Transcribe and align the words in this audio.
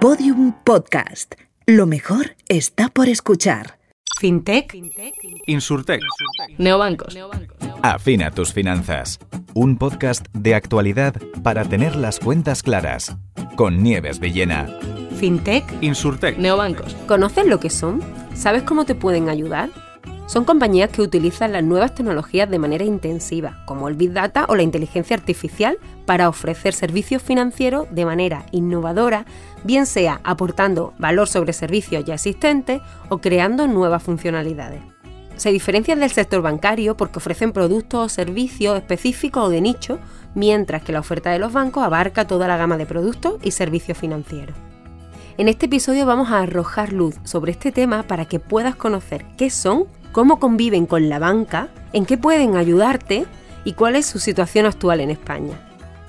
Podium 0.00 0.52
Podcast. 0.64 1.34
Lo 1.66 1.86
mejor 1.86 2.36
está 2.48 2.88
por 2.88 3.08
escuchar. 3.08 3.78
FinTech, 4.20 4.72
Insurtech. 5.46 6.00
neobancos, 6.58 7.16
Afina 7.82 8.30
tus 8.30 8.52
finanzas. 8.52 9.18
Un 9.54 9.76
podcast 9.76 10.26
de 10.32 10.54
actualidad 10.54 11.14
para 11.42 11.64
tener 11.64 11.96
las 11.96 12.18
cuentas 12.18 12.62
claras. 12.62 13.16
Con 13.56 13.82
Nieves 13.82 14.18
Villena. 14.20 14.68
FinTech, 15.18 15.64
Insurtech. 15.80 16.38
neobancos. 16.38 16.94
¿Conoces 17.06 17.46
lo 17.46 17.58
que 17.58 17.70
son? 17.70 18.00
¿Sabes 18.34 18.62
cómo 18.62 18.84
te 18.84 18.94
pueden 18.94 19.28
ayudar? 19.28 19.70
Son 20.28 20.44
compañías 20.44 20.90
que 20.90 21.00
utilizan 21.00 21.52
las 21.52 21.64
nuevas 21.64 21.94
tecnologías 21.94 22.50
de 22.50 22.58
manera 22.58 22.84
intensiva, 22.84 23.62
como 23.64 23.88
el 23.88 23.94
Big 23.94 24.12
Data 24.12 24.44
o 24.50 24.56
la 24.56 24.62
inteligencia 24.62 25.16
artificial, 25.16 25.78
para 26.04 26.28
ofrecer 26.28 26.74
servicios 26.74 27.22
financieros 27.22 27.86
de 27.92 28.04
manera 28.04 28.44
innovadora, 28.52 29.24
bien 29.64 29.86
sea 29.86 30.20
aportando 30.24 30.92
valor 30.98 31.28
sobre 31.28 31.54
servicios 31.54 32.04
ya 32.04 32.14
existentes 32.14 32.82
o 33.08 33.22
creando 33.22 33.66
nuevas 33.68 34.02
funcionalidades. 34.02 34.82
Se 35.36 35.50
diferencian 35.50 36.00
del 36.00 36.10
sector 36.10 36.42
bancario 36.42 36.94
porque 36.94 37.20
ofrecen 37.20 37.52
productos 37.52 38.04
o 38.04 38.08
servicios 38.10 38.76
específicos 38.76 39.44
o 39.44 39.48
de 39.48 39.62
nicho, 39.62 39.98
mientras 40.34 40.82
que 40.82 40.92
la 40.92 41.00
oferta 41.00 41.30
de 41.30 41.38
los 41.38 41.54
bancos 41.54 41.84
abarca 41.84 42.26
toda 42.26 42.46
la 42.46 42.58
gama 42.58 42.76
de 42.76 42.84
productos 42.84 43.36
y 43.42 43.52
servicios 43.52 43.96
financieros. 43.96 44.54
En 45.38 45.48
este 45.48 45.66
episodio 45.66 46.04
vamos 46.04 46.30
a 46.32 46.40
arrojar 46.40 46.92
luz 46.92 47.14
sobre 47.22 47.52
este 47.52 47.70
tema 47.70 48.02
para 48.02 48.24
que 48.24 48.40
puedas 48.40 48.74
conocer 48.74 49.24
qué 49.36 49.50
son, 49.50 49.86
cómo 50.18 50.40
conviven 50.40 50.86
con 50.86 51.08
la 51.08 51.20
banca, 51.20 51.68
en 51.92 52.04
qué 52.04 52.18
pueden 52.18 52.56
ayudarte 52.56 53.26
y 53.62 53.74
cuál 53.74 53.94
es 53.94 54.04
su 54.04 54.18
situación 54.18 54.66
actual 54.66 54.98
en 54.98 55.12
España. 55.12 55.54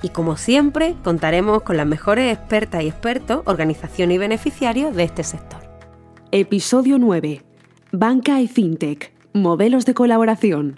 Y 0.02 0.08
como 0.08 0.36
siempre, 0.36 0.96
contaremos 1.04 1.62
con 1.62 1.76
las 1.76 1.86
mejores 1.86 2.36
expertas 2.36 2.82
y 2.82 2.88
expertos, 2.88 3.42
organización 3.44 4.10
y 4.10 4.18
beneficiarios 4.18 4.96
de 4.96 5.04
este 5.04 5.22
sector. 5.22 5.60
Episodio 6.32 6.98
9. 6.98 7.44
Banca 7.92 8.40
y 8.40 8.48
FinTech. 8.48 9.12
Modelos 9.32 9.86
de 9.86 9.94
colaboración. 9.94 10.74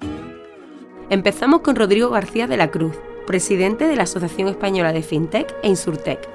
Empezamos 1.09 1.63
con 1.63 1.75
Rodrigo 1.75 2.11
García 2.11 2.47
de 2.47 2.59
la 2.59 2.71
Cruz, 2.71 2.99
presidente 3.27 3.89
de 3.89 3.97
la 3.97 4.03
Asociación 4.03 4.49
Española 4.49 4.93
de 4.93 5.03
FinTech 5.03 5.55
e 5.63 5.71
Insurtech. 5.71 6.29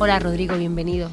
Hola 0.00 0.18
Rodrigo, 0.18 0.56
bienvenido. 0.56 1.10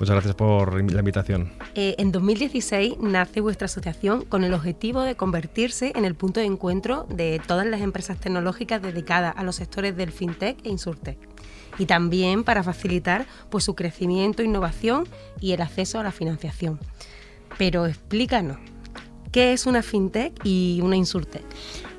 Muchas 0.00 0.14
gracias 0.14 0.34
por 0.34 0.82
la 0.90 0.98
invitación. 1.00 1.52
Eh, 1.76 1.96
en 1.98 2.12
2016 2.12 2.98
nace 3.00 3.40
vuestra 3.40 3.64
asociación 3.64 4.24
con 4.24 4.44
el 4.44 4.54
objetivo 4.54 5.02
de 5.02 5.16
convertirse 5.16 5.92
en 5.96 6.04
el 6.04 6.14
punto 6.14 6.38
de 6.38 6.46
encuentro 6.46 7.04
de 7.10 7.40
todas 7.44 7.66
las 7.66 7.80
empresas 7.80 8.20
tecnológicas 8.20 8.80
dedicadas 8.80 9.34
a 9.36 9.42
los 9.42 9.56
sectores 9.56 9.96
del 9.96 10.12
fintech 10.12 10.64
e 10.64 10.68
insurtech. 10.68 11.18
Y 11.76 11.86
también 11.86 12.44
para 12.44 12.62
facilitar 12.62 13.26
pues, 13.50 13.64
su 13.64 13.74
crecimiento, 13.74 14.44
innovación 14.44 15.08
y 15.40 15.50
el 15.50 15.62
acceso 15.62 15.98
a 15.98 16.04
la 16.04 16.12
financiación. 16.12 16.78
Pero 17.58 17.86
explícanos, 17.86 18.58
¿qué 19.32 19.52
es 19.52 19.66
una 19.66 19.82
fintech 19.82 20.32
y 20.44 20.78
una 20.80 20.94
insurtech? 20.94 21.44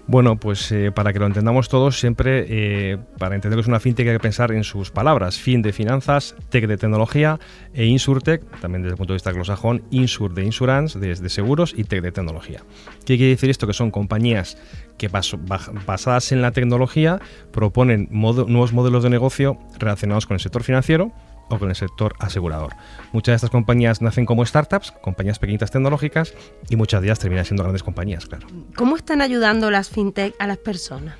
Bueno, 0.07 0.37
pues 0.37 0.71
eh, 0.71 0.91
para 0.91 1.13
que 1.13 1.19
lo 1.19 1.25
entendamos 1.25 1.67
todos, 1.67 1.99
siempre 1.99 2.45
eh, 2.47 2.97
para 3.17 3.33
entender 3.33 3.57
que 3.57 3.61
es 3.61 3.67
una 3.67 3.79
fintech 3.79 4.07
hay 4.07 4.13
que 4.13 4.19
pensar 4.19 4.51
en 4.51 4.63
sus 4.63 4.91
palabras. 4.91 5.39
Fin 5.39 5.63
de 5.63 5.73
finanzas, 5.73 6.35
tech 6.49 6.67
de 6.67 6.77
tecnología 6.77 7.39
e 7.73 7.85
insurtech, 7.85 8.43
también 8.61 8.83
desde 8.83 8.93
el 8.93 8.97
punto 8.97 9.13
de 9.13 9.15
vista 9.15 9.31
anglosajón, 9.31 9.83
insur 9.89 10.35
de 10.35 10.45
insurance, 10.45 10.99
de, 10.99 11.15
de 11.15 11.29
seguros 11.29 11.73
y 11.75 11.85
tech 11.85 12.03
de 12.03 12.11
tecnología. 12.11 12.61
¿Qué 12.99 13.17
quiere 13.17 13.31
decir 13.31 13.49
esto? 13.49 13.65
Que 13.65 13.73
son 13.73 13.89
compañías 13.89 14.57
que 14.99 15.07
basadas 15.07 16.31
en 16.31 16.41
la 16.41 16.51
tecnología 16.51 17.19
proponen 17.51 18.07
nuevos 18.11 18.73
modelos 18.73 19.03
de 19.03 19.09
negocio 19.09 19.57
relacionados 19.79 20.27
con 20.27 20.35
el 20.35 20.39
sector 20.39 20.63
financiero 20.63 21.11
o 21.49 21.59
con 21.59 21.69
el 21.69 21.75
sector 21.75 22.15
asegurador. 22.19 22.73
Muchas 23.11 23.33
de 23.33 23.35
estas 23.35 23.49
compañías 23.49 24.01
nacen 24.01 24.25
como 24.25 24.45
startups, 24.45 24.91
compañías 25.01 25.39
pequeñitas 25.39 25.71
tecnológicas, 25.71 26.33
y 26.69 26.75
muchas 26.75 27.01
de 27.01 27.07
ellas 27.07 27.19
terminan 27.19 27.45
siendo 27.45 27.63
grandes 27.63 27.83
compañías, 27.83 28.25
claro. 28.25 28.47
¿Cómo 28.75 28.95
están 28.95 29.21
ayudando 29.21 29.71
las 29.71 29.89
fintech 29.89 30.35
a 30.39 30.47
las 30.47 30.57
personas? 30.57 31.15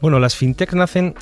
Bueno, 0.00 0.18
las 0.18 0.36
fintechs 0.36 0.74
nacen 0.74 1.14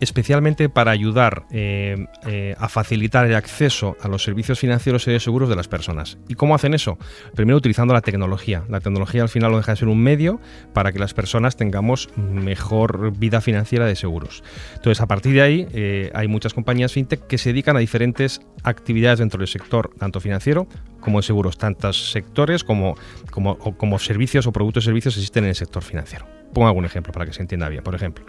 especialmente 0.00 0.68
para 0.68 0.90
ayudar 0.90 1.44
eh, 1.50 2.06
eh, 2.26 2.54
a 2.58 2.68
facilitar 2.68 3.26
el 3.26 3.34
acceso 3.34 3.96
a 4.00 4.08
los 4.08 4.22
servicios 4.22 4.58
financieros 4.58 5.06
y 5.06 5.12
de 5.12 5.20
seguros 5.20 5.48
de 5.48 5.56
las 5.56 5.68
personas. 5.68 6.18
¿Y 6.28 6.34
cómo 6.34 6.54
hacen 6.54 6.74
eso? 6.74 6.98
Primero 7.34 7.58
utilizando 7.58 7.94
la 7.94 8.00
tecnología. 8.00 8.64
La 8.68 8.80
tecnología 8.80 9.22
al 9.22 9.28
final 9.28 9.52
no 9.52 9.58
deja 9.58 9.72
de 9.72 9.76
ser 9.76 9.88
un 9.88 10.02
medio 10.02 10.40
para 10.72 10.92
que 10.92 10.98
las 10.98 11.14
personas 11.14 11.56
tengamos 11.56 12.08
mejor 12.16 13.16
vida 13.16 13.40
financiera 13.40 13.86
de 13.86 13.94
seguros. 13.94 14.42
Entonces, 14.74 15.00
a 15.00 15.06
partir 15.06 15.34
de 15.34 15.42
ahí, 15.42 15.68
eh, 15.72 16.10
hay 16.14 16.28
muchas 16.28 16.54
compañías 16.54 16.92
fintech 16.92 17.26
que 17.26 17.38
se 17.38 17.50
dedican 17.50 17.76
a 17.76 17.80
diferentes 17.80 18.40
actividades 18.62 19.18
dentro 19.18 19.38
del 19.38 19.48
sector, 19.48 19.90
tanto 19.98 20.20
financiero 20.20 20.66
como 21.00 21.18
de 21.18 21.22
seguros. 21.26 21.58
Tantos 21.58 22.10
sectores 22.10 22.64
como, 22.64 22.96
como, 23.30 23.58
como 23.58 23.98
servicios 23.98 24.46
o 24.46 24.52
productos 24.52 24.84
y 24.84 24.86
servicios 24.86 25.16
existen 25.16 25.44
en 25.44 25.50
el 25.50 25.56
sector 25.56 25.82
financiero. 25.82 26.26
Pongo 26.52 26.68
algún 26.68 26.84
ejemplo 26.84 27.12
para 27.12 27.26
que 27.26 27.32
se 27.32 27.42
entienda 27.42 27.68
bien. 27.68 27.82
Por 27.82 27.94
ejemplo, 27.94 28.24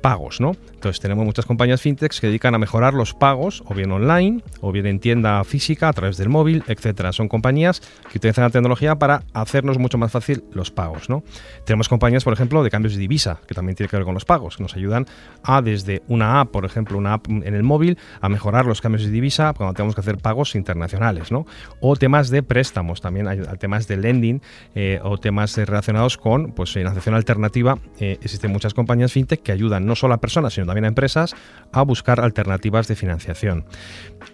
pagos, 0.00 0.40
¿no? 0.40 0.56
Entonces 0.74 1.00
tenemos 1.00 1.24
muchas 1.24 1.46
compañías 1.46 1.80
fintechs 1.82 2.20
que 2.20 2.26
dedican 2.26 2.54
a 2.54 2.58
mejorar 2.58 2.94
los 2.94 3.14
pagos, 3.14 3.62
o 3.66 3.74
bien 3.74 3.92
online, 3.92 4.42
o 4.60 4.72
bien 4.72 4.86
en 4.86 4.98
tienda 4.98 5.42
física, 5.44 5.88
a 5.88 5.92
través 5.92 6.16
del 6.16 6.28
móvil, 6.28 6.64
etcétera. 6.66 7.12
Son 7.12 7.28
compañías 7.28 7.80
que 8.10 8.18
utilizan 8.18 8.44
la 8.44 8.50
tecnología 8.50 8.96
para 8.96 9.22
hacernos 9.34 9.78
mucho 9.78 9.98
más 9.98 10.10
fácil 10.10 10.44
los 10.52 10.70
pagos, 10.70 11.08
¿no? 11.08 11.22
Tenemos 11.64 11.88
compañías, 11.88 12.24
por 12.24 12.32
ejemplo, 12.32 12.62
de 12.62 12.70
cambios 12.70 12.94
de 12.94 13.00
divisa, 13.00 13.40
que 13.46 13.54
también 13.54 13.76
tiene 13.76 13.88
que 13.88 13.96
ver 13.96 14.04
con 14.04 14.14
los 14.14 14.24
pagos, 14.24 14.56
que 14.56 14.62
nos 14.62 14.74
ayudan 14.74 15.06
a 15.42 15.62
desde 15.62 16.02
una 16.08 16.40
app, 16.40 16.50
por 16.50 16.64
ejemplo, 16.64 16.96
una 16.96 17.14
app 17.14 17.28
en 17.28 17.54
el 17.54 17.62
móvil, 17.62 17.98
a 18.20 18.28
mejorar 18.28 18.66
los 18.66 18.80
cambios 18.80 19.04
de 19.04 19.10
divisa 19.10 19.52
cuando 19.54 19.74
tenemos 19.74 19.94
que 19.94 20.00
hacer 20.00 20.18
pagos 20.18 20.54
internacionales, 20.54 21.30
¿no? 21.30 21.46
O 21.80 21.96
temas 21.96 22.30
de 22.30 22.42
préstamos, 22.42 23.00
también 23.00 23.28
hay 23.28 23.40
temas 23.58 23.86
de 23.86 23.96
lending 23.96 24.40
eh, 24.74 25.00
o 25.02 25.18
temas 25.18 25.56
relacionados 25.56 26.16
con 26.16 26.52
pues, 26.52 26.72
financiación 26.72 27.14
alternativa. 27.14 27.78
Eh, 27.98 28.18
existen 28.22 28.50
muchas 28.50 28.74
compañías 28.74 29.12
fintech 29.12 29.42
que 29.42 29.52
ayudan 29.52 29.86
no 29.90 29.96
solo 29.96 30.14
a 30.14 30.18
personas, 30.18 30.54
sino 30.54 30.66
también 30.66 30.84
a 30.84 30.88
empresas 30.88 31.34
a 31.72 31.82
buscar 31.82 32.20
alternativas 32.20 32.88
de 32.88 32.96
financiación. 32.96 33.64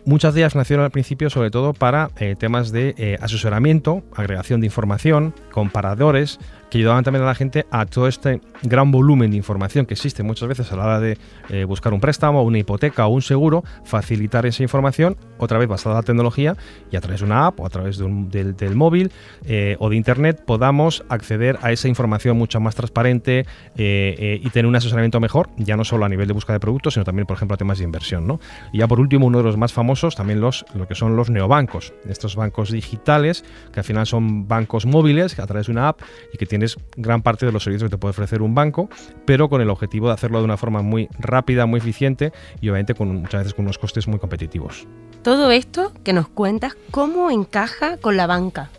Muchas 0.05 0.35
de 0.35 0.43
ellas 0.43 0.55
nacieron 0.55 0.85
al 0.85 0.91
principio 0.91 1.31
sobre 1.31 1.51
todo 1.51 1.73
para 1.73 2.11
eh, 2.19 2.37
temas 2.39 2.71
de 2.71 2.95
eh, 2.99 3.17
asesoramiento, 3.21 4.05
agregación 4.15 4.61
de 4.61 4.67
información, 4.67 5.35
comparadores, 5.51 6.39
que 6.71 6.79
ayudaban 6.79 7.05
también 7.05 7.23
a 7.23 7.27
la 7.27 7.35
gente 7.35 7.67
a 7.71 7.87
todo 7.87 8.09
este 8.09 8.41
gran 8.63 8.91
volumen 8.91 9.31
de 9.31 9.37
información 9.37 9.87
que 9.87 9.95
existe 9.95 10.23
muchas 10.23 10.49
veces 10.49 10.73
a 10.73 10.77
la 10.77 10.85
hora 10.85 11.01
de 11.01 11.19
eh, 11.49 11.65
buscar 11.65 11.93
un 11.95 12.01
préstamo, 12.01 12.43
una 12.43 12.59
hipoteca 12.59 13.07
o 13.07 13.11
un 13.11 13.23
seguro, 13.23 13.65
facilitar 13.85 14.47
esa 14.47 14.63
información, 14.63 15.17
otra 15.39 15.59
vez 15.59 15.69
basada 15.69 15.95
en 15.95 15.99
la 15.99 16.03
tecnología 16.03 16.57
y 16.91 16.97
a 16.97 17.01
través 17.01 17.21
de 17.21 17.27
una 17.27 17.47
app 17.47 17.61
o 17.61 17.67
a 17.67 17.71
través 17.71 17.99
del, 17.99 18.77
móvil 18.77 19.13
eh, 19.47 19.77
o 19.79 19.89
de 19.89 19.97
internet 19.97 20.43
podamos 20.45 21.05
acceder 21.09 21.59
a 21.63 21.73
esa 21.73 21.89
información 21.89 22.37
mucho 22.37 22.61
más 22.61 22.75
transparente 22.75 23.47
eh, 23.77 24.41
y 24.43 24.51
tener 24.51 24.67
un 24.67 24.77
asesoramiento 24.77 25.21
mejor, 25.21 25.49
ya 25.57 25.77
no 25.77 25.85
solo 25.85 26.05
a 26.05 26.09
nivel 26.09 26.27
de 26.27 26.33
búsqueda 26.33 26.55
de 26.55 26.61
productos, 26.61 26.95
sino 26.95 27.05
también, 27.05 27.27
por 27.27 27.37
ejemplo, 27.37 27.55
a 27.55 27.59
temas 27.59 27.79
de 27.79 27.85
inversión. 27.85 28.27
¿no? 28.27 28.41
Y 28.73 28.79
ya 28.79 28.89
por 28.89 29.01
último, 29.01 29.27
uno 29.27 29.39
de 29.39 29.45
los 29.45 29.57
más 29.57 29.73
famosos, 29.73 30.17
también 30.17 30.41
los, 30.41 30.65
lo 30.75 30.87
que 30.87 30.95
son 30.95 31.17
los 31.17 31.31
neobancos, 31.31 31.93
estos 32.09 32.37
bancos 32.37 32.71
digitales, 32.71 33.45
que 33.73 33.81
al 33.81 33.85
final 33.85 34.07
son 34.07 34.49
bancos 34.49 34.87
móviles 34.87 35.39
a 35.39 35.47
través 35.47 35.67
de 35.67 35.73
una 35.73 35.89
app 35.89 36.01
y 36.33 36.39
que 36.39 36.47
tienes 36.59 36.79
gran 36.97 37.23
parte 37.23 37.45
de 37.45 37.53
los 37.53 37.63
servicios 37.63 37.91
que 37.91 37.97
te 37.97 37.99
puede 37.99 38.11
ofrecer 38.11 38.41
un 38.41 38.55
banco, 38.55 38.89
pero 39.25 39.49
con 39.49 39.61
el 39.61 39.69
objetivo 39.71 40.09
de 40.09 40.15
hacerlo 40.15 40.39
de 40.39 40.45
una 40.45 40.57
forma 40.57 40.83
muy 40.83 41.09
rápida, 41.19 41.67
muy 41.67 41.79
eficiente 41.79 42.33
y 42.61 42.69
obviamente 42.69 42.95
con, 42.95 43.15
muchas 43.15 43.41
veces 43.41 43.55
con 43.55 43.67
unos 43.67 43.79
costes 43.79 44.09
muy 44.09 44.19
competitivos. 44.19 44.87
Todo 45.23 45.51
esto 45.51 45.93
que 46.03 46.13
nos 46.13 46.29
cuentas, 46.29 46.77
¿cómo 46.91 47.31
encaja 47.31 47.99
con 47.99 48.17
la 48.17 48.27
banca? 48.27 48.71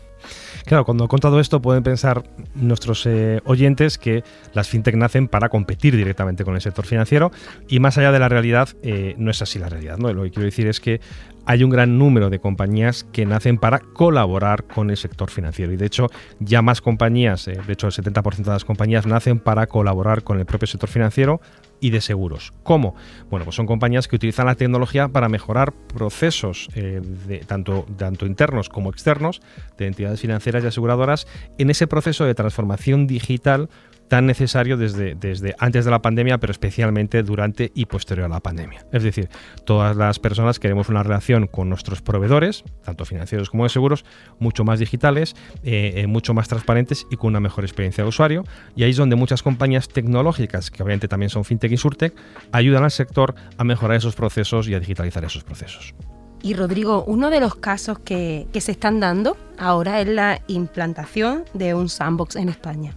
Claro, 0.66 0.84
cuando 0.84 1.06
he 1.06 1.08
contado 1.08 1.40
esto 1.40 1.62
pueden 1.62 1.84
pensar 1.84 2.24
nuestros 2.56 3.06
eh, 3.06 3.40
oyentes 3.46 3.98
que 3.98 4.24
las 4.54 4.68
fintech 4.68 4.96
nacen 4.96 5.28
para 5.28 5.48
competir 5.48 5.96
directamente 5.96 6.44
con 6.44 6.56
el 6.56 6.62
sector 6.62 6.86
financiero 6.86 7.32
y 7.70 7.80
más 7.80 7.98
allá 7.98 8.12
de 8.12 8.20
la 8.20 8.28
realidad 8.28 8.70
eh, 8.82 9.16
no 9.18 9.32
es 9.32 9.42
así 9.42 9.60
la 9.60 9.70
realidad. 9.70 9.98
¿no? 9.98 10.12
Lo 10.12 10.24
que 10.24 10.32
quiero 10.32 10.46
decir 10.46 10.68
es 10.68 10.82
que 10.82 11.00
hay 11.48 11.64
un 11.64 11.70
gran 11.70 11.98
número 11.98 12.30
de 12.30 12.40
compañías 12.40 13.06
que 13.14 13.26
nacen 13.26 13.58
para 13.58 13.80
colaborar 13.80 14.66
con 14.66 14.90
el 14.90 14.98
sector 14.98 15.32
financiero 15.32 15.72
y 15.72 15.78
de 15.78 15.86
hecho 15.86 16.08
ya 16.40 16.62
más 16.62 16.82
compañías, 16.82 17.48
eh, 17.48 17.58
de 17.66 17.74
hecho 17.74 17.88
el 17.88 17.94
70% 17.94 18.44
de 18.44 18.52
las 18.52 18.66
compañías 18.66 19.08
nacen 19.08 19.40
para 19.40 19.66
colaborar 19.68 20.24
con 20.24 20.40
el 20.40 20.46
propio 20.46 20.68
sector 20.68 20.90
financiero 20.90 21.40
y 21.80 21.92
de 21.92 22.02
seguros. 22.02 22.54
¿Cómo? 22.64 22.96
Bueno, 23.30 23.46
pues 23.46 23.56
son 23.56 23.66
compañías 23.66 24.10
que 24.10 24.18
utilizan 24.18 24.48
la 24.48 24.56
tecnología 24.56 25.08
para 25.08 25.30
mejorar 25.30 25.72
procesos 25.72 26.68
eh, 26.76 27.02
tanto, 27.48 27.86
tanto 27.96 28.26
internos 28.26 28.68
como 28.68 28.90
externos 28.90 29.42
de 29.78 29.88
entidades 29.88 30.20
financieras 30.20 30.66
y 30.66 30.68
aseguradoras 30.68 31.28
en 31.58 31.70
ese 31.70 31.88
proceso 31.88 32.26
de 32.26 32.36
transformación 32.36 33.08
digital 33.08 33.70
tan 34.08 34.26
necesario 34.26 34.78
desde, 34.78 35.16
desde 35.16 35.56
antes 35.60 35.86
de 35.86 35.92
la 35.92 36.02
pandemia, 36.02 36.38
pero 36.38 36.52
especialmente 36.52 37.24
durante 37.24 37.72
y 37.74 37.86
posterior 37.86 38.26
a 38.26 38.30
la 38.30 38.40
pandemia. 38.40 38.86
Es 38.92 39.04
decir, 39.04 39.30
todas 39.66 39.96
las 39.96 40.20
personas 40.20 40.60
queremos 40.60 40.90
una 40.90 41.04
relación 41.04 41.48
con 41.48 41.70
nuestros 41.70 42.02
proveedores, 42.02 42.64
tanto 42.84 43.06
financieros 43.06 43.50
como 43.50 43.64
de 43.64 43.70
seguros, 43.70 44.06
mucho 44.40 44.64
más 44.64 44.80
digitales, 44.80 45.36
eh, 45.64 45.94
eh, 45.96 46.08
mucho 46.08 46.34
más 46.34 46.48
transparentes 46.48 47.06
y 47.12 47.18
con 47.18 47.30
una 47.30 47.40
mejor 47.40 47.64
experiencia 47.64 48.04
de 48.04 48.10
usuario. 48.10 48.44
Y 48.76 48.84
ahí 48.84 48.92
es 48.92 48.98
donde 48.98 49.16
muchas 49.16 49.44
compañías 49.44 49.88
tecnológicas, 49.88 50.72
que 50.72 50.84
obviamente 50.84 51.08
también 51.08 51.30
son 51.30 51.44
fintech 51.44 51.72
y 51.72 51.78
surtech, 51.78 52.14
ayudan 52.52 52.84
al 52.84 52.92
sector 52.92 53.36
a 53.58 53.64
mejorar 53.64 53.98
esos 53.98 54.16
procesos 54.16 54.68
y 54.68 54.74
a 54.74 54.80
digitalizar 54.80 55.24
esos 55.26 55.44
procesos. 55.44 55.94
Y 56.42 56.54
Rodrigo, 56.54 57.04
uno 57.06 57.30
de 57.30 57.40
los 57.40 57.56
casos 57.56 58.00
que, 58.00 58.48
se 58.54 58.72
están 58.72 59.00
dando 59.00 59.38
ahora 59.58 60.02
es 60.02 60.08
la 60.08 60.42
implantación 60.48 61.46
de 61.54 61.74
un 61.74 61.90
sandbox 61.90 62.36
en 62.36 62.50
España. 62.50 62.96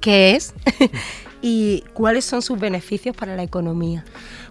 ¿Qué 0.00 0.36
es? 0.36 0.54
¿Y 1.42 1.84
cuáles 1.92 2.24
son 2.24 2.42
sus 2.42 2.58
beneficios 2.58 3.16
para 3.16 3.36
la 3.36 3.42
economía? 3.42 4.04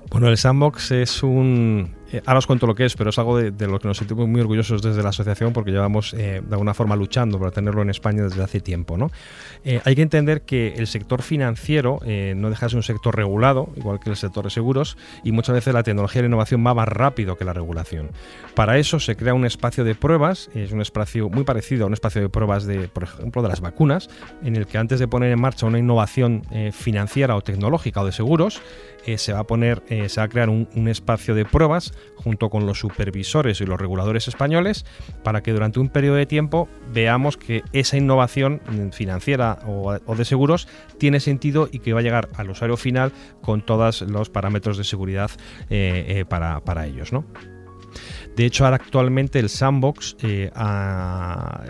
Bueno, 0.09 0.29
el 0.29 0.37
sandbox 0.37 0.91
es 0.91 1.23
un, 1.23 1.95
eh, 2.15 2.21
ahora 2.25 2.39
os 2.39 2.47
cuento 2.47 2.65
lo 2.65 2.75
que 2.75 2.85
es, 2.85 2.95
pero 2.95 3.09
es 3.09 3.19
algo 3.19 3.37
de, 3.37 3.67
lo 3.67 3.79
que 3.79 3.87
nos 3.87 3.97
sentimos 3.97 4.27
muy 4.27 4.39
orgullosos 4.39 4.81
desde 4.81 5.03
la 5.03 5.09
asociación 5.09 5.51
porque 5.51 5.71
llevamos 5.71 6.13
eh, 6.13 6.41
de 6.45 6.53
alguna 6.53 6.73
forma 6.73 6.95
luchando 6.95 7.39
para 7.39 7.51
tenerlo 7.51 7.81
en 7.81 7.89
España 7.89 8.23
desde 8.23 8.41
hace 8.41 8.61
tiempo. 8.61 8.97
¿no? 8.97 9.11
Eh, 9.65 9.81
hay 9.83 9.95
que 9.95 10.01
entender 10.01 10.43
que 10.43 10.75
el 10.77 10.87
sector 10.87 11.21
financiero 11.21 11.99
no 12.35 12.49
deja 12.49 12.65
de 12.65 12.69
ser 12.69 12.77
un 12.77 12.83
sector 12.83 13.15
regulado, 13.15 13.69
igual 13.75 13.99
que 13.99 14.09
el 14.09 14.15
sector 14.15 14.45
de 14.45 14.49
seguros, 14.49 14.97
y 15.23 15.31
muchas 15.31 15.55
veces 15.55 15.73
la 15.73 15.83
tecnología 15.83 16.19
y 16.19 16.23
la 16.23 16.27
innovación 16.27 16.65
va 16.65 16.73
más 16.73 16.87
rápido 16.87 17.35
que 17.35 17.45
la 17.45 17.53
regulación. 17.53 18.11
Para 18.53 18.77
eso 18.77 18.99
se 18.99 19.15
crea 19.15 19.33
un 19.33 19.45
espacio 19.45 19.83
de 19.83 19.95
pruebas, 19.95 20.49
es 20.53 20.71
un 20.71 20.81
espacio 20.81 21.29
muy 21.29 21.43
parecido 21.43 21.83
a 21.83 21.87
un 21.87 21.93
espacio 21.93 22.21
de 22.21 22.29
pruebas 22.29 22.65
de, 22.65 22.87
por 22.87 23.03
ejemplo, 23.03 23.41
de 23.41 23.49
las 23.49 23.61
vacunas, 23.61 24.09
en 24.43 24.55
el 24.55 24.67
que 24.67 24.77
antes 24.77 24.99
de 24.99 25.07
poner 25.07 25.31
en 25.31 25.41
marcha 25.41 25.65
una 25.65 25.79
innovación 25.79 26.43
financiera 26.71 27.35
o 27.35 27.41
tecnológica 27.41 28.01
o 28.01 28.05
de 28.05 28.11
seguros, 28.11 28.61
se 29.17 29.33
va 29.33 29.39
a 29.39 29.43
poner, 29.43 29.83
se 30.07 30.19
va 30.19 30.23
a 30.23 30.29
crear 30.29 30.49
un 30.49 30.87
espacio 30.87 31.35
de 31.35 31.45
pruebas 31.45 31.93
junto 32.15 32.49
con 32.49 32.65
los 32.65 32.79
supervisores 32.79 33.61
y 33.61 33.65
los 33.65 33.79
reguladores 33.79 34.27
españoles 34.27 34.85
para 35.23 35.41
que 35.41 35.51
durante 35.51 35.79
un 35.79 35.89
periodo 35.89 36.15
de 36.15 36.25
tiempo 36.25 36.67
veamos 36.93 37.37
que 37.37 37.63
esa 37.73 37.97
innovación 37.97 38.61
financiera 38.91 39.59
o, 39.65 40.15
de 40.15 40.25
seguros 40.25 40.67
tiene 40.97 41.19
sentido 41.19 41.69
y 41.71 41.79
que 41.79 41.93
va 41.93 41.99
a 41.99 42.03
llegar 42.03 42.29
al 42.35 42.49
usuario 42.49 42.77
final 42.77 43.11
con 43.41 43.65
todos 43.65 44.01
los 44.01 44.29
parámetros 44.29 44.77
de 44.77 44.83
seguridad 44.83 45.31
eh, 45.69 46.05
eh, 46.07 46.25
para, 46.25 46.61
para 46.61 46.85
ellos. 46.85 47.11
¿no? 47.11 47.25
De 48.35 48.45
hecho, 48.45 48.65
ahora 48.65 48.75
actualmente 48.75 49.39
el 49.39 49.49
sandbox 49.49 50.17
eh, 50.21 50.51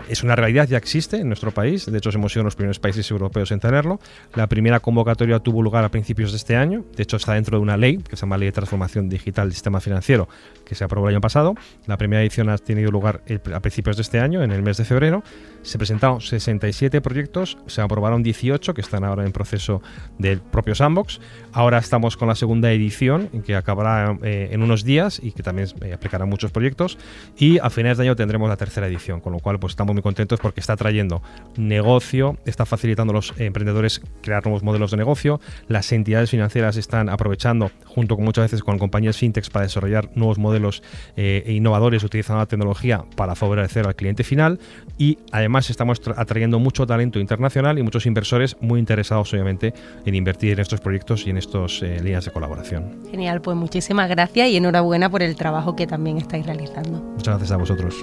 es 0.08 0.22
una 0.22 0.34
realidad, 0.34 0.68
ya 0.68 0.76
existe 0.76 1.18
en 1.18 1.28
nuestro 1.28 1.52
país. 1.52 1.86
De 1.86 1.96
hecho, 1.96 2.10
hemos 2.10 2.32
sido 2.32 2.44
los 2.44 2.56
primeros 2.56 2.80
países 2.80 3.08
europeos 3.10 3.52
en 3.52 3.60
tenerlo. 3.60 4.00
La 4.34 4.48
primera 4.48 4.80
convocatoria 4.80 5.38
tuvo 5.38 5.62
lugar 5.62 5.84
a 5.84 5.90
principios 5.90 6.32
de 6.32 6.38
este 6.38 6.56
año. 6.56 6.84
De 6.96 7.04
hecho, 7.04 7.16
está 7.16 7.34
dentro 7.34 7.58
de 7.58 7.62
una 7.62 7.76
ley 7.76 7.98
que 7.98 8.16
se 8.16 8.22
llama 8.22 8.36
Ley 8.36 8.46
de 8.46 8.52
Transformación 8.52 9.08
Digital 9.08 9.48
del 9.48 9.54
Sistema 9.54 9.80
Financiero, 9.80 10.28
que 10.64 10.74
se 10.74 10.82
aprobó 10.82 11.08
el 11.08 11.14
año 11.14 11.20
pasado. 11.20 11.54
La 11.86 11.96
primera 11.96 12.22
edición 12.22 12.48
ha 12.48 12.58
tenido 12.58 12.90
lugar 12.90 13.22
a 13.54 13.60
principios 13.60 13.96
de 13.96 14.02
este 14.02 14.18
año, 14.18 14.42
en 14.42 14.50
el 14.50 14.62
mes 14.62 14.76
de 14.76 14.84
febrero. 14.84 15.22
Se 15.66 15.78
presentaron 15.78 16.20
67 16.20 17.00
proyectos, 17.00 17.58
se 17.66 17.80
aprobaron 17.80 18.22
18 18.22 18.72
que 18.72 18.80
están 18.80 19.02
ahora 19.02 19.24
en 19.26 19.32
proceso 19.32 19.82
del 20.16 20.40
propio 20.40 20.76
sandbox. 20.76 21.20
Ahora 21.52 21.78
estamos 21.78 22.16
con 22.16 22.28
la 22.28 22.36
segunda 22.36 22.70
edición, 22.70 23.28
que 23.44 23.56
acabará 23.56 24.16
eh, 24.22 24.50
en 24.52 24.62
unos 24.62 24.84
días 24.84 25.20
y 25.20 25.32
que 25.32 25.42
también 25.42 25.68
eh, 25.80 25.92
aplicará 25.92 26.24
muchos 26.24 26.52
proyectos. 26.52 26.98
Y 27.36 27.58
a 27.58 27.68
finales 27.68 27.98
de 27.98 28.04
año 28.04 28.14
tendremos 28.14 28.48
la 28.48 28.56
tercera 28.56 28.86
edición, 28.86 29.20
con 29.20 29.32
lo 29.32 29.40
cual 29.40 29.58
pues 29.58 29.72
estamos 29.72 29.92
muy 29.92 30.02
contentos 30.02 30.38
porque 30.38 30.60
está 30.60 30.76
trayendo 30.76 31.20
negocio, 31.56 32.36
está 32.44 32.64
facilitando 32.64 33.10
a 33.10 33.16
los 33.16 33.34
emprendedores 33.36 34.00
crear 34.22 34.44
nuevos 34.44 34.62
modelos 34.62 34.92
de 34.92 34.98
negocio, 34.98 35.40
las 35.66 35.90
entidades 35.90 36.30
financieras 36.30 36.76
están 36.76 37.08
aprovechando 37.08 37.72
junto 37.86 38.14
con 38.14 38.24
muchas 38.24 38.44
veces 38.44 38.62
con 38.62 38.78
compañías 38.78 39.16
fintechs 39.16 39.50
para 39.50 39.64
desarrollar 39.64 40.10
nuevos 40.14 40.38
modelos 40.38 40.84
eh, 41.16 41.42
innovadores 41.48 42.04
utilizando 42.04 42.38
la 42.38 42.46
tecnología 42.46 43.04
para 43.16 43.34
favorecer 43.34 43.84
al 43.84 43.96
cliente 43.96 44.22
final. 44.22 44.60
Y 44.96 45.18
además 45.32 45.55
estamos 45.70 46.00
atrayendo 46.16 46.58
mucho 46.58 46.86
talento 46.86 47.18
internacional 47.18 47.78
y 47.78 47.82
muchos 47.82 48.06
inversores 48.06 48.56
muy 48.60 48.78
interesados 48.78 49.32
obviamente 49.32 49.72
en 50.04 50.14
invertir 50.14 50.52
en 50.52 50.60
estos 50.60 50.80
proyectos 50.80 51.26
y 51.26 51.30
en 51.30 51.38
estas 51.38 51.82
eh, 51.82 51.98
líneas 52.02 52.24
de 52.24 52.30
colaboración. 52.30 53.02
Genial, 53.10 53.40
pues 53.40 53.56
muchísimas 53.56 54.08
gracias 54.08 54.48
y 54.48 54.56
enhorabuena 54.56 55.10
por 55.10 55.22
el 55.22 55.36
trabajo 55.36 55.74
que 55.74 55.86
también 55.86 56.18
estáis 56.18 56.46
realizando. 56.46 57.00
Muchas 57.00 57.38
gracias 57.38 57.50
a 57.52 57.56
vosotros. 57.56 57.94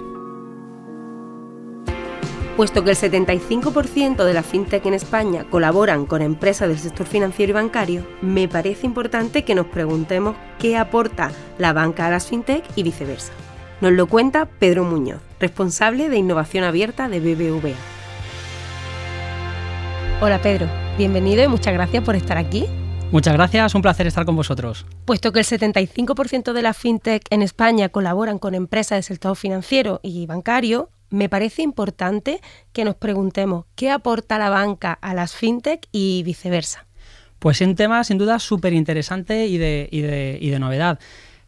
Puesto 2.55 2.83
que 2.83 2.91
el 2.91 2.97
75% 2.97 4.23
de 4.23 4.33
la 4.33 4.43
fintech 4.43 4.85
en 4.85 4.93
España 4.93 5.45
colaboran 5.49 6.05
con 6.05 6.21
empresas 6.21 6.69
del 6.69 6.77
sector 6.77 7.07
financiero 7.07 7.49
y 7.49 7.53
bancario, 7.53 8.05
me 8.21 8.47
parece 8.47 8.85
importante 8.85 9.43
que 9.43 9.55
nos 9.55 9.65
preguntemos 9.65 10.35
qué 10.59 10.77
aporta 10.77 11.31
la 11.57 11.73
banca 11.73 12.05
a 12.05 12.11
las 12.11 12.27
fintech 12.27 12.63
y 12.75 12.83
viceversa. 12.83 13.33
Nos 13.81 13.91
lo 13.91 14.07
cuenta 14.07 14.45
Pedro 14.45 14.83
Muñoz, 14.83 15.21
responsable 15.39 16.09
de 16.09 16.17
innovación 16.17 16.63
abierta 16.63 17.09
de 17.09 17.19
BBVA. 17.19 17.75
Hola 20.21 20.41
Pedro, 20.41 20.69
bienvenido 20.97 21.43
y 21.43 21.47
muchas 21.47 21.73
gracias 21.73 22.03
por 22.03 22.15
estar 22.15 22.37
aquí. 22.37 22.65
Muchas 23.11 23.33
gracias, 23.33 23.75
un 23.75 23.81
placer 23.81 24.07
estar 24.07 24.25
con 24.25 24.35
vosotros. 24.35 24.85
Puesto 25.05 25.31
que 25.31 25.39
el 25.39 25.45
75% 25.45 26.53
de 26.53 26.61
las 26.61 26.77
fintech 26.77 27.23
en 27.29 27.41
España 27.41 27.89
colaboran 27.89 28.39
con 28.39 28.55
empresas 28.55 28.95
del 28.95 29.03
sector 29.03 29.35
financiero 29.35 29.99
y 30.01 30.25
bancario, 30.25 30.89
me 31.09 31.29
parece 31.29 31.61
importante 31.61 32.39
que 32.71 32.85
nos 32.85 32.95
preguntemos 32.95 33.65
qué 33.75 33.91
aporta 33.91 34.39
la 34.39 34.49
banca 34.49 34.93
a 34.93 35.13
las 35.13 35.35
fintech 35.35 35.87
y 35.91 36.23
viceversa. 36.23 36.87
Pues 37.37 37.61
es 37.61 37.67
un 37.67 37.75
tema 37.75 38.03
sin 38.03 38.17
duda 38.17 38.39
súper 38.39 38.73
interesante 38.73 39.45
y 39.45 39.57
de, 39.57 39.89
y, 39.91 40.01
de, 40.01 40.37
y 40.41 40.49
de 40.49 40.59
novedad. 40.59 40.99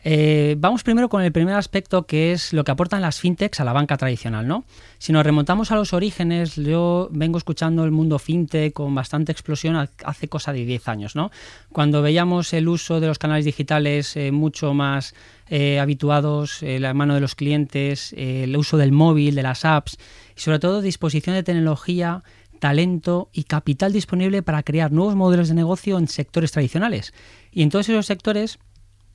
Eh, 0.07 0.55
vamos 0.59 0.83
primero 0.83 1.09
con 1.09 1.23
el 1.23 1.31
primer 1.31 1.55
aspecto 1.55 2.05
que 2.05 2.31
es 2.31 2.53
lo 2.53 2.63
que 2.63 2.69
aportan 2.69 3.01
las 3.01 3.19
fintechs 3.19 3.59
a 3.59 3.63
la 3.63 3.73
banca 3.73 3.97
tradicional, 3.97 4.47
¿no? 4.47 4.63
Si 4.99 5.11
nos 5.11 5.25
remontamos 5.25 5.71
a 5.71 5.75
los 5.75 5.93
orígenes, 5.93 6.57
yo 6.57 7.09
vengo 7.11 7.39
escuchando 7.39 7.83
el 7.83 7.89
mundo 7.89 8.19
fintech 8.19 8.71
con 8.71 8.93
bastante 8.93 9.31
explosión 9.31 9.75
hace 10.03 10.27
cosa 10.27 10.53
de 10.53 10.63
10 10.63 10.87
años, 10.89 11.15
¿no? 11.15 11.31
Cuando 11.71 12.03
veíamos 12.03 12.53
el 12.53 12.67
uso 12.67 12.99
de 12.99 13.07
los 13.07 13.17
canales 13.17 13.45
digitales 13.45 14.15
eh, 14.15 14.31
mucho 14.31 14.75
más 14.75 15.15
eh, 15.49 15.79
habituados, 15.79 16.61
la 16.61 16.93
mano 16.93 17.15
de 17.15 17.21
los 17.21 17.33
clientes, 17.33 18.13
el 18.15 18.55
uso 18.55 18.77
del 18.77 18.91
móvil, 18.91 19.33
de 19.33 19.41
las 19.41 19.65
apps 19.65 19.97
y 20.37 20.39
sobre 20.39 20.59
todo 20.59 20.83
disposición 20.83 21.35
de 21.35 21.41
tecnología 21.41 22.21
talento 22.59 23.29
y 23.33 23.45
capital 23.45 23.91
disponible 23.91 24.43
para 24.43 24.61
crear 24.61 24.91
nuevos 24.91 25.15
modelos 25.15 25.47
de 25.47 25.55
negocio 25.55 25.97
en 25.97 26.07
sectores 26.07 26.51
tradicionales. 26.51 27.11
Y 27.51 27.63
en 27.63 27.69
todos 27.69 27.89
esos 27.89 28.05
sectores 28.05 28.59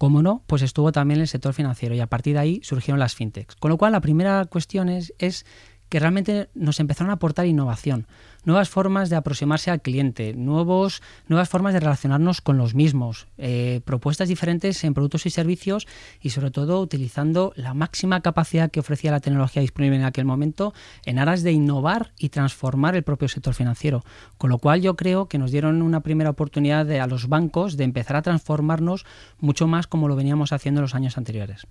como 0.01 0.23
no, 0.23 0.43
pues 0.47 0.63
estuvo 0.63 0.93
también 0.93 1.21
el 1.21 1.29
sector 1.29 1.53
financiero 1.53 1.95
y 1.95 2.01
a 2.01 2.07
partir 2.07 2.33
de 2.33 2.41
ahí 2.41 2.61
surgieron 2.63 2.99
las 2.99 3.15
fintechs. 3.15 3.55
Con 3.57 3.69
lo 3.71 3.77
cual, 3.77 3.93
la 3.93 4.01
primera 4.01 4.47
cuestión 4.47 4.89
es, 4.89 5.13
es 5.19 5.45
que 5.91 6.01
realmente 6.01 6.49
nos 6.55 6.81
empezaron 6.81 7.11
a 7.11 7.17
aportar 7.17 7.45
innovación, 7.45 8.07
nuevas 8.45 8.69
formas 8.69 9.11
de 9.11 9.17
aproximarse 9.17 9.71
al 9.71 9.83
cliente, 9.83 10.35
nuevos, 10.35 11.03
nuevas 11.29 11.49
formas 11.49 11.75
de 11.75 11.81
relacionarnos 11.81 12.41
con 12.41 12.59
los 12.59 12.75
mismos, 12.75 13.27
eh, 13.39 13.81
propuestas 13.85 14.29
diferentes 14.29 14.83
en 14.85 14.95
productos 14.95 15.27
y 15.27 15.31
servicios 15.31 15.87
y 16.21 16.31
sobre 16.31 16.51
todo 16.51 16.81
utilizando 16.81 17.53
la 17.57 17.75
máxima 17.75 18.21
capacidad 18.21 18.71
que 18.71 18.81
ofrecía 18.81 19.11
la 19.11 19.21
tecnología 19.21 19.63
disponible 19.63 19.97
en 19.97 20.05
aquel 20.05 20.25
momento 20.25 20.73
en 21.05 21.19
aras 21.19 21.43
de 21.43 21.53
innovar 21.53 22.13
y 22.19 22.31
transformar 22.31 22.97
el 22.97 23.03
propio 23.03 23.29
sector 23.29 23.55
financiero. 23.55 24.05
Con 24.39 24.51
lo 24.51 24.59
cual 24.59 24.81
yo 24.81 24.97
creo 24.97 25.27
que 25.27 25.39
nos 25.39 25.51
dieron 25.51 25.83
una 25.83 26.01
primera 26.01 26.31
oportunidad 26.31 26.91
a 26.91 27.07
los 27.07 27.29
bancos 27.29 27.77
de 27.77 27.85
empezar 27.85 28.17
a 28.17 28.23
transformarnos 28.23 29.05
mucho 29.39 29.67
más 29.67 29.87
como 29.87 30.09
lo 30.09 30.17
veníamos 30.17 30.53
haciendo 30.53 30.81
en 30.81 30.83
los 30.83 30.95
años 30.95 31.19
anteriores. 31.19 31.67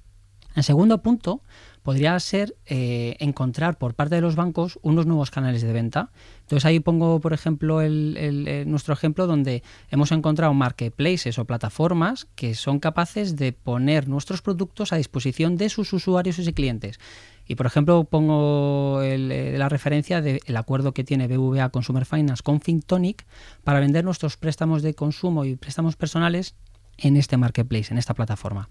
En 0.56 0.63
segundo 0.63 1.01
punto, 1.01 1.41
podría 1.84 2.20
ser 2.20 2.56
eh, 2.65 3.15
encontrar 3.20 3.77
por 3.77 3.94
parte 3.94 4.15
de 4.15 4.22
los 4.22 4.36
bancos 4.36 4.79
unos 4.82 5.06
nuevos 5.06 5.32
canales 5.32 5.62
de 5.62 5.74
venta. 5.74 6.12
Entonces 6.41 6.65
ahí 6.65 6.79
pongo, 6.79 7.20
por 7.20 7.34
ejemplo, 7.34 7.82
el, 7.82 8.63
nuestro 8.68 8.94
ejemplo 8.94 9.27
donde 9.27 9.63
hemos 9.89 10.12
encontrado 10.12 10.53
marketplaces 10.53 11.39
o 11.39 11.46
plataformas 11.46 12.27
que 12.36 12.56
son 12.56 12.79
capaces 12.79 13.36
de 13.36 13.53
poner 13.53 14.08
nuestros 14.08 14.41
productos 14.41 14.91
a 14.94 14.98
disposición 14.98 15.58
de 15.58 15.70
sus 15.70 15.94
usuarios 15.94 16.39
y 16.39 16.53
clientes. 16.53 17.00
Y 17.48 17.56
por 17.56 17.65
ejemplo, 17.65 18.03
pongo 18.03 19.01
eh, 19.01 19.56
la 19.58 19.70
referencia 19.70 20.22
del 20.22 20.58
acuerdo 20.58 20.94
que 20.94 21.03
tiene 21.03 21.27
BVA 21.27 21.70
Consumer 21.70 22.06
Finance 22.06 22.44
con 22.44 22.62
FinTonic 22.62 23.25
para 23.63 23.79
vender 23.79 24.06
nuestros 24.06 24.38
préstamos 24.38 24.84
de 24.84 24.94
consumo 24.94 25.46
y 25.46 25.56
préstamos 25.56 25.96
personales 25.96 26.56
en 26.98 27.18
este 27.18 27.38
marketplace, 27.38 27.91
en 27.91 27.98
esta 27.98 28.13
plataforma. 28.13 28.70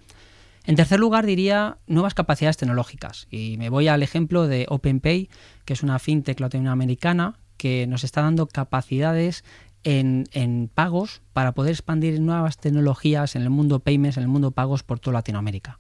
En 0.69 0.77
tercer 0.77 1.01
lugar, 1.01 1.25
diría 1.25 1.79
nuevas 1.87 2.13
capacidades 2.13 2.59
tecnológicas. 2.59 3.27
Y 3.31 3.57
me 3.57 3.71
voy 3.71 3.89
al 3.89 4.03
ejemplo 4.03 4.47
de 4.47 4.67
OpenPay, 4.69 5.31
que 5.65 5.73
es 5.73 5.83
una 5.83 5.99
fintech 5.99 6.39
latinoamericana 6.41 7.39
que 7.57 7.87
nos 7.87 8.05
está 8.05 8.21
dando 8.21 8.47
capacidades 8.47 9.45
en, 9.83 10.71
pagos 10.75 11.23
para 11.33 11.53
poder 11.53 11.71
expandir 11.71 12.21
nuevas 12.21 12.59
tecnologías 12.59 13.35
en 13.35 13.41
el 13.41 13.49
mundo 13.49 13.81
payments, 13.81 14.19
en 14.19 14.25
el 14.25 14.29
mundo 14.29 14.51
pagos 14.51 14.83
por 14.83 14.99
toda 14.99 15.15
Latinoamérica. 15.15 15.79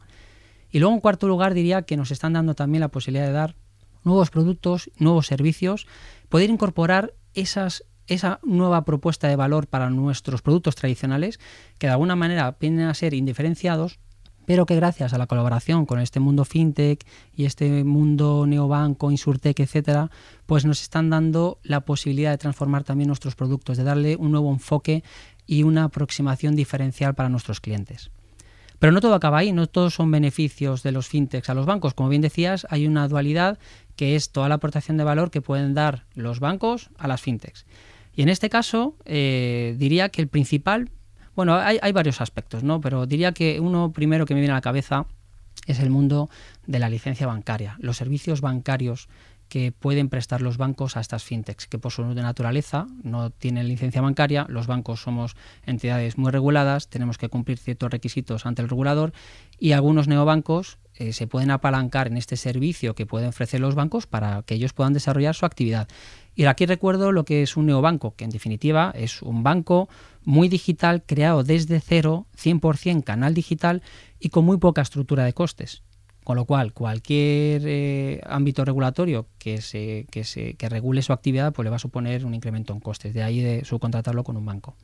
Y 0.70 0.78
luego, 0.78 0.94
en 0.94 1.00
cuarto 1.00 1.28
lugar, 1.28 1.52
diría 1.52 1.82
que 1.82 1.98
nos 1.98 2.10
están 2.10 2.32
dando 2.32 2.54
también 2.54 2.80
la 2.80 2.88
posibilidad 2.88 3.26
de 3.26 3.32
dar 3.32 3.56
nuevos 4.04 4.30
productos, 4.30 4.90
nuevos 4.96 5.26
servicios, 5.26 5.86
poder 6.30 6.48
incorporar 6.48 7.12
esas 7.34 7.84
esa 8.06 8.40
nueva 8.42 8.86
propuesta 8.86 9.28
de 9.28 9.36
valor 9.36 9.66
para 9.66 9.90
nuestros 9.90 10.40
productos 10.40 10.76
tradicionales, 10.76 11.38
que 11.76 11.88
de 11.88 11.92
alguna 11.92 12.16
manera 12.16 12.56
vienen 12.58 12.88
a 12.88 12.94
ser 12.94 13.12
indiferenciados, 13.12 13.98
pero 14.48 14.64
que 14.64 14.76
gracias 14.76 15.12
a 15.12 15.18
la 15.18 15.26
colaboración 15.26 15.84
con 15.84 16.00
este 16.00 16.20
mundo 16.20 16.46
fintech 16.46 17.04
y 17.36 17.44
este 17.44 17.84
mundo 17.84 18.46
neobanco, 18.46 19.10
insurtech, 19.10 19.60
etcétera, 19.60 20.10
pues 20.46 20.64
nos 20.64 20.80
están 20.80 21.10
dando 21.10 21.58
la 21.62 21.82
posibilidad 21.82 22.30
de 22.30 22.38
transformar 22.38 22.82
también 22.82 23.08
nuestros 23.08 23.36
productos, 23.36 23.76
de 23.76 23.84
darle 23.84 24.16
un 24.16 24.30
nuevo 24.30 24.50
enfoque 24.50 25.04
y 25.46 25.64
una 25.64 25.84
aproximación 25.84 26.56
diferencial 26.56 27.14
para 27.14 27.28
nuestros 27.28 27.60
clientes. 27.60 28.10
Pero 28.78 28.90
no 28.90 29.02
todo 29.02 29.12
acaba 29.12 29.36
ahí, 29.36 29.52
no 29.52 29.66
todos 29.66 29.92
son 29.92 30.10
beneficios 30.10 30.82
de 30.82 30.92
los 30.92 31.08
fintechs 31.08 31.50
a 31.50 31.54
los 31.54 31.66
bancos. 31.66 31.92
Como 31.92 32.08
bien 32.08 32.22
decías, 32.22 32.66
hay 32.70 32.86
una 32.86 33.06
dualidad 33.06 33.58
que 33.96 34.16
es 34.16 34.30
toda 34.30 34.48
la 34.48 34.54
aportación 34.54 34.96
de 34.96 35.04
valor 35.04 35.30
que 35.30 35.42
pueden 35.42 35.74
dar 35.74 36.06
los 36.14 36.40
bancos 36.40 36.88
a 36.96 37.06
las 37.06 37.20
fintechs. 37.20 37.66
Y 38.14 38.22
en 38.22 38.30
este 38.30 38.48
caso, 38.48 38.96
eh, 39.04 39.76
diría 39.76 40.08
que 40.08 40.22
el 40.22 40.28
principal 40.28 40.88
bueno, 41.38 41.54
hay, 41.54 41.92
varios 41.92 42.20
aspectos, 42.20 42.64
¿no? 42.64 42.80
Pero 42.80 43.06
diría 43.06 43.30
que 43.30 43.60
uno 43.60 43.92
primero 43.92 44.26
que 44.26 44.34
me 44.34 44.40
viene 44.40 44.50
a 44.50 44.56
la 44.56 44.60
cabeza 44.60 45.06
es 45.68 45.78
el 45.78 45.88
mundo 45.88 46.28
de 46.66 46.80
la 46.80 46.90
licencia 46.90 47.28
bancaria, 47.28 47.76
los 47.78 47.96
servicios 47.96 48.40
bancarios 48.40 49.08
que 49.48 49.70
pueden 49.70 50.08
prestar 50.08 50.42
los 50.42 50.56
bancos 50.56 50.96
a 50.96 51.00
estas 51.00 51.22
fintechs, 51.22 51.68
que 51.68 51.78
por 51.78 51.92
su 51.92 52.04
naturaleza 52.04 52.88
no 53.04 53.30
tienen 53.30 53.68
licencia 53.68 54.02
bancaria, 54.02 54.46
los 54.48 54.66
bancos 54.66 55.00
somos 55.00 55.36
entidades 55.64 56.18
muy 56.18 56.32
reguladas, 56.32 56.88
tenemos 56.88 57.18
que 57.18 57.28
cumplir 57.28 57.58
ciertos 57.58 57.92
requisitos 57.92 58.44
ante 58.44 58.62
el 58.62 58.68
regulador 58.68 59.12
y 59.60 59.72
algunos 59.72 60.08
neobancos 60.08 60.78
eh, 60.96 61.12
se 61.12 61.28
pueden 61.28 61.52
apalancar 61.52 62.08
en 62.08 62.16
este 62.16 62.36
servicio 62.36 62.96
que 62.96 63.06
pueden 63.06 63.28
ofrecer 63.28 63.60
los 63.60 63.76
bancos 63.76 64.08
para 64.08 64.42
que 64.42 64.56
ellos 64.56 64.72
puedan 64.72 64.92
desarrollar 64.92 65.36
su 65.36 65.46
actividad. 65.46 65.86
Y 66.38 66.44
aquí 66.44 66.66
recuerdo 66.66 67.10
lo 67.10 67.24
que 67.24 67.42
es 67.42 67.56
un 67.56 67.66
neobanco, 67.66 68.14
que 68.14 68.22
en 68.22 68.30
definitiva 68.30 68.92
es 68.94 69.22
un 69.22 69.42
banco 69.42 69.88
muy 70.22 70.48
digital, 70.48 71.02
creado 71.04 71.42
desde 71.42 71.80
cero, 71.80 72.28
100% 72.40 73.02
canal 73.02 73.34
digital 73.34 73.82
y 74.20 74.28
con 74.28 74.44
muy 74.44 74.58
poca 74.58 74.80
estructura 74.80 75.24
de 75.24 75.32
costes. 75.32 75.82
Con 76.22 76.36
lo 76.36 76.44
cual, 76.44 76.72
cualquier 76.72 77.62
eh, 77.64 78.20
ámbito 78.24 78.64
regulatorio 78.64 79.26
que, 79.38 79.60
se, 79.60 80.06
que, 80.12 80.22
se, 80.22 80.54
que 80.54 80.68
regule 80.68 81.02
su 81.02 81.12
actividad 81.12 81.52
pues 81.52 81.64
le 81.64 81.70
va 81.70 81.76
a 81.76 81.80
suponer 81.80 82.24
un 82.24 82.34
incremento 82.34 82.72
en 82.72 82.78
costes. 82.78 83.14
De 83.14 83.24
ahí 83.24 83.40
de 83.40 83.64
subcontratarlo 83.64 84.22
con 84.22 84.36
un 84.36 84.46
banco. 84.46 84.76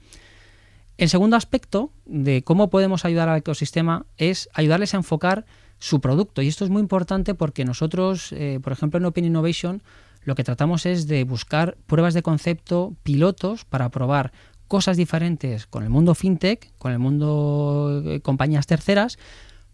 El 0.99 1.08
segundo 1.08 1.37
aspecto 1.37 1.92
de 2.04 2.42
cómo 2.42 2.68
podemos 2.68 3.04
ayudar 3.04 3.28
al 3.28 3.38
ecosistema 3.38 4.06
es 4.16 4.49
ayudarles 4.54 4.92
a 4.94 4.96
enfocar 4.96 5.46
su 5.78 6.00
producto. 6.00 6.42
Y 6.42 6.49
esto 6.49 6.64
es 6.64 6.70
muy 6.70 6.80
importante 6.80 7.34
porque 7.34 7.64
nosotros, 7.64 8.32
eh, 8.32 8.58
por 8.61 8.73
ejemplo, 8.73 8.99
en 8.99 9.04
Open 9.04 9.25
Innovation, 9.25 9.84
lo 10.25 10.35
que 10.35 10.45
tratamos 10.45 10.87
es 10.87 11.07
de 11.07 11.25
buscar 11.25 11.76
pruebas 11.87 12.14
de 12.14 12.23
concepto, 12.23 12.95
pilotos, 13.02 13.64
para 13.64 13.90
probar 13.90 14.33
cosas 14.69 14.97
diferentes 14.97 15.66
con 15.66 15.85
el 15.85 15.90
mundo 15.90 16.14
fintech, 16.14 16.73
con 16.78 16.93
el 16.93 16.99
mundo 16.99 18.02
eh, 18.04 18.21
compañías 18.21 18.66
terceras, 18.66 19.19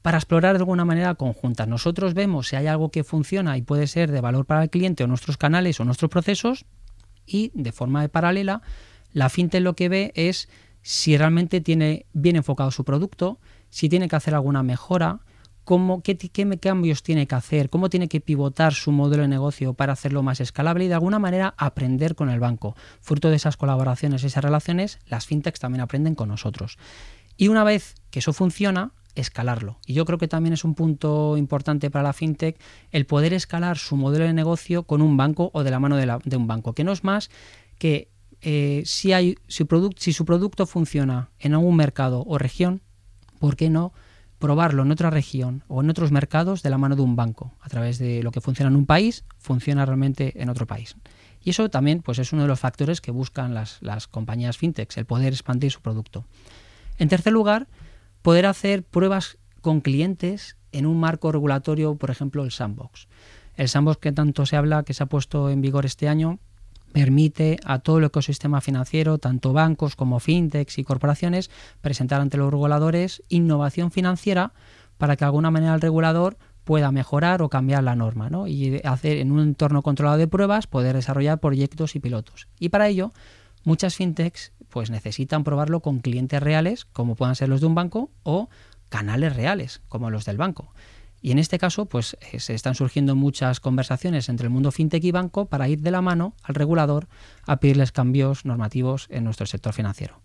para 0.02 0.18
explorar 0.18 0.54
de 0.54 0.60
alguna 0.60 0.84
manera 0.84 1.14
conjuntas. 1.14 1.68
Nosotros 1.68 2.14
vemos 2.14 2.48
si 2.48 2.56
hay 2.56 2.66
algo 2.66 2.90
que 2.90 3.04
funciona 3.04 3.56
y 3.56 3.62
puede 3.62 3.86
ser 3.86 4.10
de 4.10 4.20
valor 4.20 4.46
para 4.46 4.62
el 4.62 4.70
cliente 4.70 5.04
o 5.04 5.06
nuestros 5.06 5.36
canales 5.36 5.78
o 5.78 5.84
nuestros 5.84 6.10
procesos 6.10 6.64
y 7.26 7.52
de 7.54 7.72
forma 7.72 8.06
paralela 8.08 8.62
la 9.12 9.28
fintech 9.28 9.62
lo 9.62 9.74
que 9.74 9.88
ve 9.88 10.12
es 10.14 10.48
si 10.82 11.16
realmente 11.16 11.60
tiene 11.60 12.06
bien 12.12 12.36
enfocado 12.36 12.70
su 12.70 12.84
producto, 12.84 13.38
si 13.68 13.88
tiene 13.88 14.08
que 14.08 14.16
hacer 14.16 14.34
alguna 14.34 14.62
mejora, 14.62 15.20
cómo, 15.70 16.02
qué, 16.02 16.18
qué, 16.18 16.58
cambios 16.58 17.04
tiene 17.04 17.28
que 17.28 17.36
hacer, 17.36 17.70
cómo 17.70 17.88
tiene 17.88 18.08
que 18.08 18.20
pivotar 18.20 18.74
su 18.74 18.90
modelo 18.90 19.22
de 19.22 19.28
negocio 19.28 19.72
para 19.72 19.92
hacerlo 19.92 20.20
más 20.20 20.40
escalable 20.40 20.86
y 20.86 20.88
de 20.88 20.94
alguna 20.94 21.20
manera 21.20 21.54
aprender 21.56 22.16
con 22.16 22.28
el 22.28 22.40
banco. 22.40 22.74
Fruto 23.00 23.30
de 23.30 23.36
esas 23.36 23.56
colaboraciones, 23.56 24.24
esas 24.24 24.42
relaciones, 24.42 24.98
las 25.06 25.26
fintechs 25.26 25.60
también 25.60 25.82
aprenden 25.82 26.16
con 26.16 26.28
nosotros. 26.28 26.76
Y 27.36 27.46
una 27.46 27.62
vez 27.62 27.94
que 28.10 28.18
eso 28.18 28.32
funciona, 28.32 28.94
escalarlo. 29.14 29.78
Y 29.86 29.92
yo 29.92 30.04
creo 30.06 30.18
que 30.18 30.26
también 30.26 30.54
es 30.54 30.64
un 30.64 30.74
punto 30.74 31.36
importante 31.36 31.88
para 31.88 32.02
la 32.02 32.14
fintech 32.14 32.60
el 32.90 33.06
poder 33.06 33.32
escalar 33.32 33.78
su 33.78 33.96
modelo 33.96 34.24
de 34.24 34.32
negocio 34.32 34.82
con 34.82 35.00
un 35.02 35.16
banco 35.16 35.52
o 35.54 35.62
de 35.62 35.70
la 35.70 35.78
mano 35.78 35.94
de, 35.96 36.36
un 36.36 36.48
banco, 36.48 36.72
que 36.72 36.82
no 36.82 36.90
es 36.90 37.04
más 37.04 37.30
que 37.78 38.10
eh, 38.40 38.82
si, 38.86 39.12
hay, 39.12 39.36
si, 39.46 39.64
si 39.98 40.12
su 40.12 40.24
producto 40.24 40.66
funciona 40.66 41.30
en 41.38 41.54
algún 41.54 41.76
mercado 41.76 42.24
o 42.26 42.38
región, 42.38 42.82
¿por 43.38 43.54
qué 43.54 43.70
no? 43.70 43.92
Probarlo 44.40 44.82
en 44.82 44.90
otra 44.90 45.10
región 45.10 45.62
o 45.68 45.82
en 45.82 45.90
otros 45.90 46.10
mercados 46.10 46.62
de 46.62 46.70
la 46.70 46.78
mano 46.78 46.96
de 46.96 47.02
un 47.02 47.14
banco. 47.14 47.52
A 47.60 47.68
través 47.68 47.98
de 47.98 48.24
lo 48.24 48.32
que 48.32 48.40
funciona 48.40 48.70
en 48.70 48.76
un 48.76 48.86
país, 48.86 49.24
funciona 49.38 49.86
realmente 49.86 50.42
en 50.42 50.48
otro 50.48 50.66
país. 50.66 50.96
Y 51.44 51.50
eso 51.50 51.68
también 51.68 52.02
pues, 52.02 52.18
es 52.18 52.32
uno 52.32 52.42
de 52.42 52.48
los 52.48 52.58
factores 52.58 53.00
que 53.00 53.12
buscan 53.12 53.54
las, 53.54 53.80
las 53.82 54.08
compañías 54.08 54.56
fintechs, 54.56 54.96
el 54.96 55.04
poder 55.04 55.32
expandir 55.32 55.70
su 55.70 55.80
producto. 55.80 56.24
En 56.98 57.08
tercer 57.08 57.32
lugar, 57.32 57.68
poder 58.22 58.46
hacer 58.46 58.82
pruebas 58.82 59.38
con 59.60 59.82
clientes 59.82 60.56
en 60.72 60.86
un 60.86 60.98
marco 60.98 61.30
regulatorio, 61.30 61.94
por 61.96 62.10
ejemplo, 62.10 62.42
el 62.42 62.50
sandbox. 62.50 63.08
El 63.56 63.68
sandbox 63.68 63.98
que 63.98 64.12
tanto 64.12 64.46
se 64.46 64.56
habla, 64.56 64.84
que 64.84 64.94
se 64.94 65.02
ha 65.02 65.06
puesto 65.06 65.50
en 65.50 65.60
vigor 65.60 65.84
este 65.84 66.08
año, 66.08 66.38
permite 66.92 67.58
a 67.64 67.78
todo 67.78 67.98
el 67.98 68.04
ecosistema 68.04 68.60
financiero, 68.60 69.18
tanto 69.18 69.52
bancos 69.52 69.96
como 69.96 70.20
fintechs 70.20 70.78
y 70.78 70.84
corporaciones, 70.84 71.50
presentar 71.80 72.20
ante 72.20 72.36
los 72.36 72.50
reguladores 72.50 73.22
innovación 73.28 73.90
financiera 73.90 74.52
para 74.98 75.16
que 75.16 75.24
de 75.24 75.26
alguna 75.26 75.50
manera 75.50 75.74
el 75.74 75.80
regulador 75.80 76.36
pueda 76.64 76.92
mejorar 76.92 77.42
o 77.42 77.48
cambiar 77.48 77.82
la 77.82 77.96
norma 77.96 78.28
¿no? 78.28 78.46
y 78.46 78.80
hacer 78.84 79.18
en 79.18 79.32
un 79.32 79.40
entorno 79.40 79.82
controlado 79.82 80.18
de 80.18 80.28
pruebas 80.28 80.66
poder 80.66 80.94
desarrollar 80.94 81.40
proyectos 81.40 81.96
y 81.96 82.00
pilotos. 82.00 82.48
Y 82.58 82.68
para 82.68 82.88
ello, 82.88 83.12
muchas 83.64 83.96
fintechs 83.96 84.52
pues 84.68 84.90
necesitan 84.90 85.42
probarlo 85.42 85.80
con 85.80 85.98
clientes 85.98 86.40
reales, 86.40 86.84
como 86.84 87.16
puedan 87.16 87.34
ser 87.34 87.48
los 87.48 87.60
de 87.60 87.66
un 87.66 87.74
banco, 87.74 88.10
o 88.22 88.48
canales 88.88 89.34
reales, 89.34 89.82
como 89.88 90.10
los 90.10 90.24
del 90.24 90.36
banco. 90.36 90.72
Y 91.22 91.32
en 91.32 91.38
este 91.38 91.58
caso, 91.58 91.86
pues 91.86 92.16
eh, 92.32 92.40
se 92.40 92.54
están 92.54 92.74
surgiendo 92.74 93.14
muchas 93.14 93.60
conversaciones 93.60 94.28
entre 94.28 94.46
el 94.46 94.50
mundo 94.50 94.72
fintech 94.72 95.04
y 95.04 95.10
banco 95.10 95.46
para 95.46 95.68
ir 95.68 95.80
de 95.80 95.90
la 95.90 96.00
mano 96.00 96.34
al 96.42 96.54
regulador 96.54 97.08
a 97.46 97.56
pedirles 97.56 97.92
cambios 97.92 98.44
normativos 98.44 99.06
en 99.10 99.24
nuestro 99.24 99.46
sector 99.46 99.74
financiero. 99.74 100.20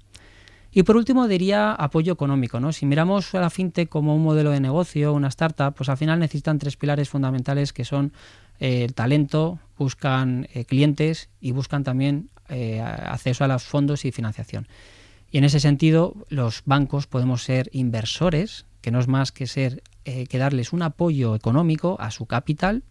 Y 0.72 0.84
por 0.84 0.98
último 0.98 1.28
diría 1.28 1.72
apoyo 1.72 2.14
económico. 2.14 2.60
¿no? 2.60 2.72
Si 2.74 2.86
miramos 2.86 3.34
a 3.36 3.40
la 3.40 3.50
fintech 3.50 3.90
como 3.90 4.16
un 4.16 4.24
modelo 4.24 4.52
de 4.52 4.60
negocio, 4.60 5.14
una 5.14 5.30
startup, 5.30 5.74
pues 5.74 5.90
al 5.90 5.98
final 5.98 6.20
necesitan 6.20 6.60
tres 6.60 6.76
pilares 6.78 7.10
fundamentales 7.10 7.72
que 7.72 7.86
son 7.86 8.14
eh, 8.60 8.84
el 8.84 8.94
talento, 8.94 9.60
buscan 9.78 10.48
eh, 10.54 10.66
clientes 10.66 11.30
y 11.40 11.52
buscan 11.52 11.84
también 11.84 12.30
acceso 12.48 13.44
a 13.44 13.48
los 13.48 13.64
fondos 13.64 14.06
y 14.06 14.12
financiación. 14.12 14.68
Y 15.32 15.40
en 15.40 15.46
ese 15.46 15.60
sentido, 15.60 16.14
los 16.30 16.62
bancos 16.66 17.08
podemos 17.08 17.44
ser 17.44 17.70
inversores, 17.74 18.68
que 18.82 18.92
no 18.92 19.00
es 19.00 19.08
más 19.08 19.32
que 19.32 19.48
ser 19.48 19.82
eh, 20.06 20.28
que 20.28 20.38
darles 20.38 20.74
un 20.74 20.82
apoyo 20.82 21.36
económico 21.36 21.98
a 22.00 22.12
su 22.12 22.26
capital 22.26 22.84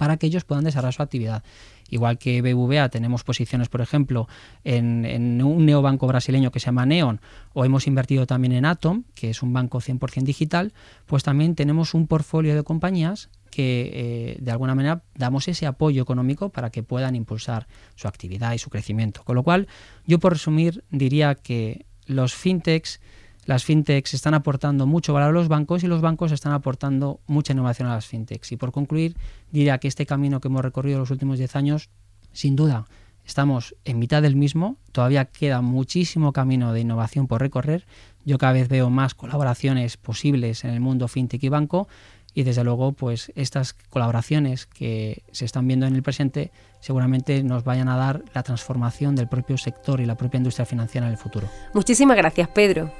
para 0.00 0.16
que 0.16 0.26
ellos 0.26 0.44
puedan 0.44 0.64
desarrollar 0.64 0.94
su 0.94 1.02
actividad. 1.02 1.42
Igual 1.90 2.16
que 2.16 2.40
BBVA 2.40 2.88
tenemos 2.88 3.22
posiciones, 3.22 3.68
por 3.68 3.82
ejemplo, 3.82 4.28
en, 4.64 5.42
un 5.42 5.66
neobanco 5.66 6.06
brasileño 6.06 6.50
que 6.50 6.60
se 6.60 6.66
llama 6.66 6.86
Neon, 6.86 7.20
o 7.52 7.66
hemos 7.66 7.86
invertido 7.86 8.26
también 8.26 8.52
en 8.52 8.64
Atom, 8.64 9.04
que 9.14 9.28
es 9.28 9.42
un 9.42 9.52
banco 9.52 9.80
100% 9.80 10.22
digital, 10.22 10.72
pues 11.04 11.22
también 11.22 11.54
tenemos 11.54 11.92
un 11.92 12.06
portfolio 12.06 12.54
de 12.54 12.62
compañías 12.62 13.28
que 13.50 13.90
eh, 13.92 14.36
de 14.40 14.50
alguna 14.50 14.74
manera 14.74 15.02
damos 15.16 15.48
ese 15.48 15.66
apoyo 15.66 16.02
económico 16.02 16.48
para 16.48 16.70
que 16.70 16.82
puedan 16.82 17.14
impulsar 17.14 17.66
su 17.94 18.08
actividad 18.08 18.54
y 18.54 18.58
su 18.58 18.70
crecimiento. 18.70 19.22
Con 19.24 19.34
lo 19.34 19.42
cual, 19.42 19.68
yo 20.06 20.18
por 20.18 20.32
resumir 20.32 20.82
diría 20.90 21.34
que 21.34 21.84
los 22.06 22.34
fintechs 22.34 23.00
las 23.46 23.64
fintechs 23.64 24.14
están 24.14 24.34
aportando 24.34 24.86
mucho 24.86 25.12
valor 25.12 25.30
a 25.30 25.32
los 25.32 25.48
bancos 25.48 25.82
y 25.82 25.86
los 25.86 26.00
bancos 26.00 26.32
están 26.32 26.52
aportando 26.52 27.20
mucha 27.26 27.52
innovación 27.52 27.88
a 27.88 27.94
las 27.94 28.06
fintechs. 28.06 28.52
Y 28.52 28.56
por 28.56 28.72
concluir, 28.72 29.16
diría 29.50 29.78
que 29.78 29.88
este 29.88 30.06
camino 30.06 30.40
que 30.40 30.48
hemos 30.48 30.62
recorrido 30.62 30.98
los 30.98 31.10
últimos 31.10 31.38
10 31.38 31.56
años, 31.56 31.90
sin 32.32 32.56
duda, 32.56 32.86
estamos 33.24 33.74
en 33.84 33.98
mitad 33.98 34.22
del 34.22 34.36
mismo, 34.36 34.76
todavía 34.92 35.24
queda 35.24 35.60
muchísimo 35.62 36.32
camino 36.32 36.72
de 36.72 36.80
innovación 36.80 37.26
por 37.26 37.40
recorrer. 37.40 37.86
Yo 38.24 38.38
cada 38.38 38.52
vez 38.52 38.68
veo 38.68 38.90
más 38.90 39.14
colaboraciones 39.14 39.96
posibles 39.96 40.64
en 40.64 40.70
el 40.70 40.80
mundo 40.80 41.08
fintech 41.08 41.42
y 41.42 41.48
banco 41.48 41.88
y 42.34 42.42
desde 42.42 42.64
luego 42.64 42.92
pues 42.92 43.32
estas 43.34 43.72
colaboraciones 43.72 44.66
que 44.66 45.22
se 45.32 45.44
están 45.44 45.66
viendo 45.66 45.86
en 45.86 45.94
el 45.94 46.02
presente 46.02 46.52
seguramente 46.80 47.42
nos 47.42 47.64
vayan 47.64 47.88
a 47.88 47.96
dar 47.96 48.22
la 48.34 48.42
transformación 48.42 49.16
del 49.16 49.28
propio 49.28 49.58
sector 49.58 50.00
y 50.00 50.06
la 50.06 50.16
propia 50.16 50.38
industria 50.38 50.66
financiera 50.66 51.06
en 51.06 51.12
el 51.12 51.18
futuro. 51.18 51.48
Muchísimas 51.74 52.16
gracias, 52.16 52.48
Pedro. 52.48 52.92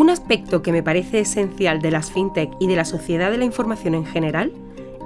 Un 0.00 0.08
aspecto 0.08 0.62
que 0.62 0.72
me 0.72 0.82
parece 0.82 1.20
esencial 1.20 1.82
de 1.82 1.90
las 1.90 2.10
fintech 2.10 2.50
y 2.58 2.68
de 2.68 2.74
la 2.74 2.86
sociedad 2.86 3.30
de 3.30 3.36
la 3.36 3.44
información 3.44 3.94
en 3.94 4.06
general 4.06 4.50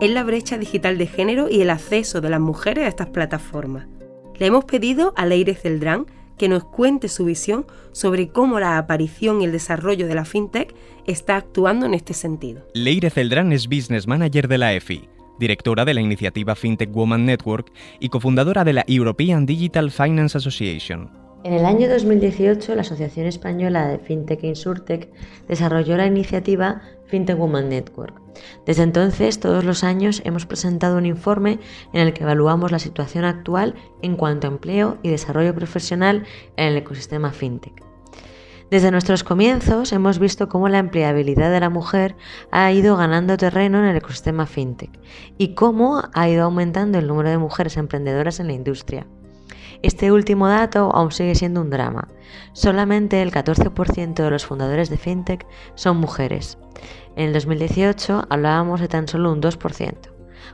es 0.01 0.09
la 0.09 0.23
brecha 0.23 0.57
digital 0.57 0.99
de 0.99 1.09
género 1.09 1.49
y 1.51 1.63
el 1.63 1.71
acceso 1.71 2.21
de 2.21 2.31
las 2.31 2.39
mujeres 2.39 2.85
a 2.85 2.89
estas 2.91 3.09
plataformas. 3.09 3.89
Le 4.39 4.47
hemos 4.47 4.67
pedido 4.67 5.13
a 5.17 5.27
Leire 5.27 5.57
Celdrán 5.57 6.07
que 6.39 6.49
nos 6.49 6.63
cuente 6.63 7.09
su 7.09 7.25
visión 7.25 7.67
sobre 7.91 8.29
cómo 8.29 8.61
la 8.61 8.79
aparición 8.79 9.43
y 9.43 9.47
el 9.47 9.51
desarrollo 9.51 10.07
de 10.07 10.15
la 10.15 10.25
fintech 10.25 10.73
está 11.09 11.35
actuando 11.35 11.87
en 11.87 11.95
este 11.95 12.15
sentido. 12.15 12.65
Leire 12.75 13.11
Celdrán 13.11 13.53
es 13.53 13.67
Business 13.67 14.07
Manager 14.07 14.47
de 14.47 14.59
la 14.59 14.75
EFI 14.75 15.09
directora 15.41 15.85
de 15.85 15.95
la 15.95 16.01
iniciativa 16.03 16.55
FinTech 16.55 16.93
Woman 16.93 17.25
Network 17.25 17.73
y 17.99 18.09
cofundadora 18.09 18.63
de 18.63 18.75
la 18.75 18.85
European 18.87 19.47
Digital 19.47 19.91
Finance 19.91 20.39
Association. 20.39 21.24
En 21.45 21.53
el 21.53 21.67
año 21.67 21.91
2018, 21.91 22.75
la 22.75 22.81
Asociación 22.81 23.27
Española 23.27 23.87
de 23.87 23.99
FinTech 23.99 24.43
e 24.45 24.47
Insurtech 24.47 25.11
desarrolló 25.47 25.95
la 25.99 26.07
iniciativa 26.07 26.81
FinTech 27.05 27.37
Woman 27.37 27.69
Network. 27.69 28.19
Desde 28.65 28.83
entonces, 28.83 29.41
todos 29.41 29.63
los 29.63 29.85
años 29.85 30.23
hemos 30.25 30.47
presentado 30.47 30.97
un 30.97 31.05
informe 31.05 31.59
en 31.93 32.01
el 32.01 32.15
que 32.15 32.23
evaluamos 32.23 32.73
la 32.73 32.79
situación 32.79 33.27
actual 33.27 33.75
en 34.01 34.17
cuanto 34.17 34.47
a 34.47 34.53
empleo 34.53 34.97
y 35.03 35.11
desarrollo 35.11 35.55
profesional 35.55 36.25
en 36.57 36.69
el 36.69 36.79
ecosistema 36.79 37.31
FinTech. 37.31 37.85
Desde 38.71 38.91
nuestros 38.91 39.23
comienzos 39.23 39.93
hemos 39.93 40.19
visto 40.19 40.49
cómo 40.49 40.71
la 40.71 40.79
empleabilidad 40.79 41.53
de 41.53 41.61
la 41.61 41.69
mujer 41.69 42.17
ha 42.53 42.73
ido 42.73 42.97
ganando 42.97 43.37
terreno 43.37 43.81
en 43.81 43.85
el 43.85 43.97
ecosistema 43.99 44.47
fintech 44.47 44.99
y 45.37 45.55
cómo 45.55 46.05
ha 46.15 46.27
ido 46.27 46.45
aumentando 46.45 46.99
el 46.99 47.07
número 47.07 47.29
de 47.29 47.37
mujeres 47.37 47.77
emprendedoras 47.77 48.41
en 48.41 48.47
la 48.47 48.55
industria. 48.55 49.07
Este 49.85 50.11
último 50.11 50.49
dato 50.49 50.91
aún 50.95 51.13
sigue 51.13 51.35
siendo 51.35 51.61
un 51.61 51.69
drama. 51.69 52.09
Solamente 52.55 53.21
el 53.21 53.31
14% 53.31 54.15
de 54.15 54.31
los 54.31 54.47
fundadores 54.47 54.89
de 54.89 54.97
fintech 54.97 55.47
son 55.75 55.99
mujeres. 55.99 56.57
En 57.17 57.27
el 57.27 57.33
2018 57.35 58.25
hablábamos 58.31 58.81
de 58.81 58.89
tan 58.89 59.07
solo 59.09 59.31
un 59.31 59.43
2%. 59.43 59.95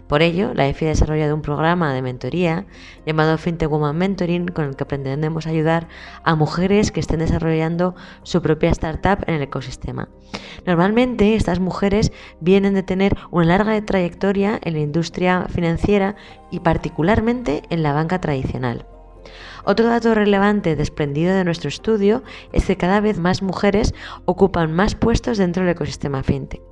Por 0.09 0.23
ello, 0.23 0.53
la 0.53 0.67
EFI 0.67 0.87
ha 0.87 0.89
desarrollado 0.89 1.37
un 1.37 1.43
programa 1.43 1.95
de 1.95 2.03
mentoría 2.03 2.67
llamado 3.07 3.39
FinTech 3.39 3.71
Woman 3.71 3.97
Mentoring 3.97 4.49
con 4.49 4.65
el 4.65 4.75
que 4.75 4.85
pretendemos 4.85 5.47
ayudar 5.47 5.87
a 6.25 6.35
mujeres 6.35 6.91
que 6.91 6.99
estén 6.99 7.21
desarrollando 7.21 7.95
su 8.25 8.43
propia 8.43 8.71
startup 8.71 9.23
en 9.29 9.35
el 9.35 9.43
ecosistema. 9.43 10.09
Normalmente 10.67 11.37
estas 11.37 11.61
mujeres 11.61 12.11
vienen 12.41 12.75
de 12.75 12.83
tener 12.83 13.17
una 13.31 13.45
larga 13.45 13.81
trayectoria 13.87 14.59
en 14.61 14.73
la 14.73 14.81
industria 14.81 15.47
financiera 15.49 16.17
y 16.51 16.59
particularmente 16.59 17.63
en 17.71 17.85
la 17.85 17.93
banca 17.93 18.21
tradicional. 18.21 18.87
Otro 19.65 19.87
dato 19.87 20.15
relevante 20.15 20.77
desprendido 20.77 21.35
de 21.35 21.45
nuestro 21.45 21.69
estudio 21.69 22.23
es 22.53 22.65
que 22.65 22.77
cada 22.77 23.01
vez 23.01 23.19
más 23.19 23.43
mujeres 23.43 23.95
ocupan 24.25 24.73
más 24.73 24.95
puestos 24.95 25.39
dentro 25.39 25.63
del 25.63 25.73
ecosistema 25.73 26.23
fintech. 26.23 26.63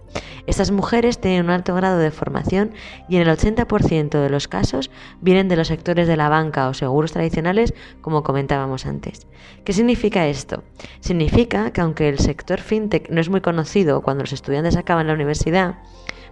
Estas 0.46 0.70
mujeres 0.70 1.20
tienen 1.20 1.44
un 1.44 1.50
alto 1.50 1.74
grado 1.74 1.98
de 1.98 2.10
formación 2.10 2.72
y 3.08 3.16
en 3.16 3.28
el 3.28 3.36
80% 3.36 4.22
de 4.22 4.30
los 4.30 4.48
casos 4.48 4.90
vienen 5.20 5.48
de 5.48 5.56
los 5.56 5.68
sectores 5.68 6.08
de 6.08 6.16
la 6.16 6.30
banca 6.30 6.68
o 6.68 6.74
seguros 6.74 7.12
tradicionales, 7.12 7.74
como 8.00 8.22
comentábamos 8.22 8.86
antes. 8.86 9.26
¿Qué 9.64 9.74
significa 9.74 10.26
esto? 10.26 10.64
Significa 11.00 11.70
que 11.72 11.82
aunque 11.82 12.08
el 12.08 12.18
sector 12.18 12.60
fintech 12.60 13.10
no 13.10 13.20
es 13.20 13.28
muy 13.28 13.42
conocido 13.42 14.00
cuando 14.00 14.22
los 14.22 14.32
estudiantes 14.32 14.76
acaban 14.76 15.06
la 15.06 15.12
universidad, 15.12 15.76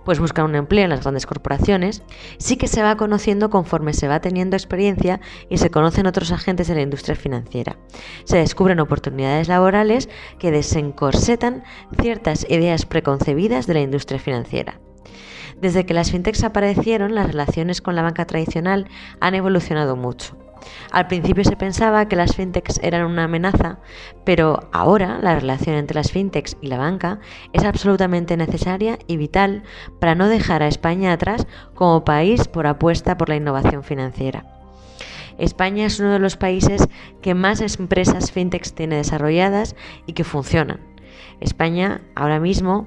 pues 0.07 0.21
buscan 0.21 0.47
un 0.47 0.55
empleo 0.55 0.85
en 0.85 0.91
las 0.91 1.03
grandes 1.03 1.27
corporaciones, 1.27 2.03
sí 2.39 2.57
que 2.57 2.69
se 2.69 2.83
va 2.83 2.97
conociendo 2.97 3.51
conforme 3.51 3.93
se 3.93 4.09
va 4.09 4.21
teniendo 4.21 4.57
experiencia 4.57 5.21
y 5.51 5.59
se 5.59 5.71
conocen 5.71 6.07
otros 6.07 6.31
agentes 6.31 6.69
de 6.69 6.77
la 6.77 6.83
industria 6.83 7.17
financiera. 7.17 7.77
Se 8.25 8.39
descubren 8.39 8.81
oportunidades 8.81 9.49
laborales 9.49 10.09
que 10.39 10.53
desencorsetan 10.53 11.65
ciertas 12.01 12.47
ideas 12.49 12.87
preconcebidas 12.87 13.67
de 13.67 13.75
la 13.75 13.81
industria 13.81 14.21
financiera. 14.21 14.81
Desde 15.61 15.85
que 15.87 15.95
las 15.95 16.13
fintechs 16.13 16.45
aparecieron, 16.45 17.15
las 17.15 17.27
relaciones 17.27 17.83
con 17.83 17.97
la 17.97 18.03
banca 18.03 18.27
tradicional 18.27 18.89
han 19.21 19.35
evolucionado 19.35 19.97
mucho. 19.97 20.37
Al 20.91 21.07
principio 21.07 21.45
se 21.45 21.57
pensaba 21.57 22.09
que 22.09 22.17
las 22.17 22.37
fintechs 22.37 22.81
eran 22.83 23.07
una 23.07 23.25
amenaza, 23.25 23.79
pero 24.25 24.69
ahora 24.73 25.19
la 25.21 25.39
relación 25.39 25.77
entre 25.77 25.97
las 25.97 26.11
fintechs 26.11 26.57
y 26.61 26.69
la 26.69 26.79
banca 26.79 27.21
es 27.53 27.65
absolutamente 27.65 28.37
necesaria 28.37 28.99
y 29.07 29.17
vital 29.17 29.63
para 30.01 30.15
no 30.15 30.29
dejar 30.29 30.63
a 30.63 30.69
España 30.69 31.13
atrás 31.13 31.47
como 31.75 32.05
país 32.05 32.49
por 32.49 32.67
apuesta 32.67 33.17
por 33.17 33.29
la 33.29 33.37
innovación 33.37 33.83
financiera. 33.83 34.45
España 35.39 35.87
es 35.87 36.01
uno 36.01 36.13
de 36.13 36.19
los 36.19 36.37
países 36.37 36.89
que 37.21 37.35
más 37.35 37.61
empresas 37.61 38.33
fintechs 38.33 38.73
tiene 38.73 38.97
desarrolladas 38.97 39.77
y 40.07 40.15
que 40.15 40.25
funcionan. 40.25 40.81
España 41.41 42.01
ahora 42.15 42.41
mismo 42.41 42.87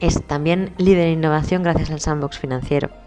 es 0.00 0.22
también 0.26 0.72
líder 0.78 1.08
en 1.08 1.18
innovación 1.18 1.62
gracias 1.62 1.90
al 1.90 2.00
sandbox 2.00 2.38
financiero. 2.38 3.05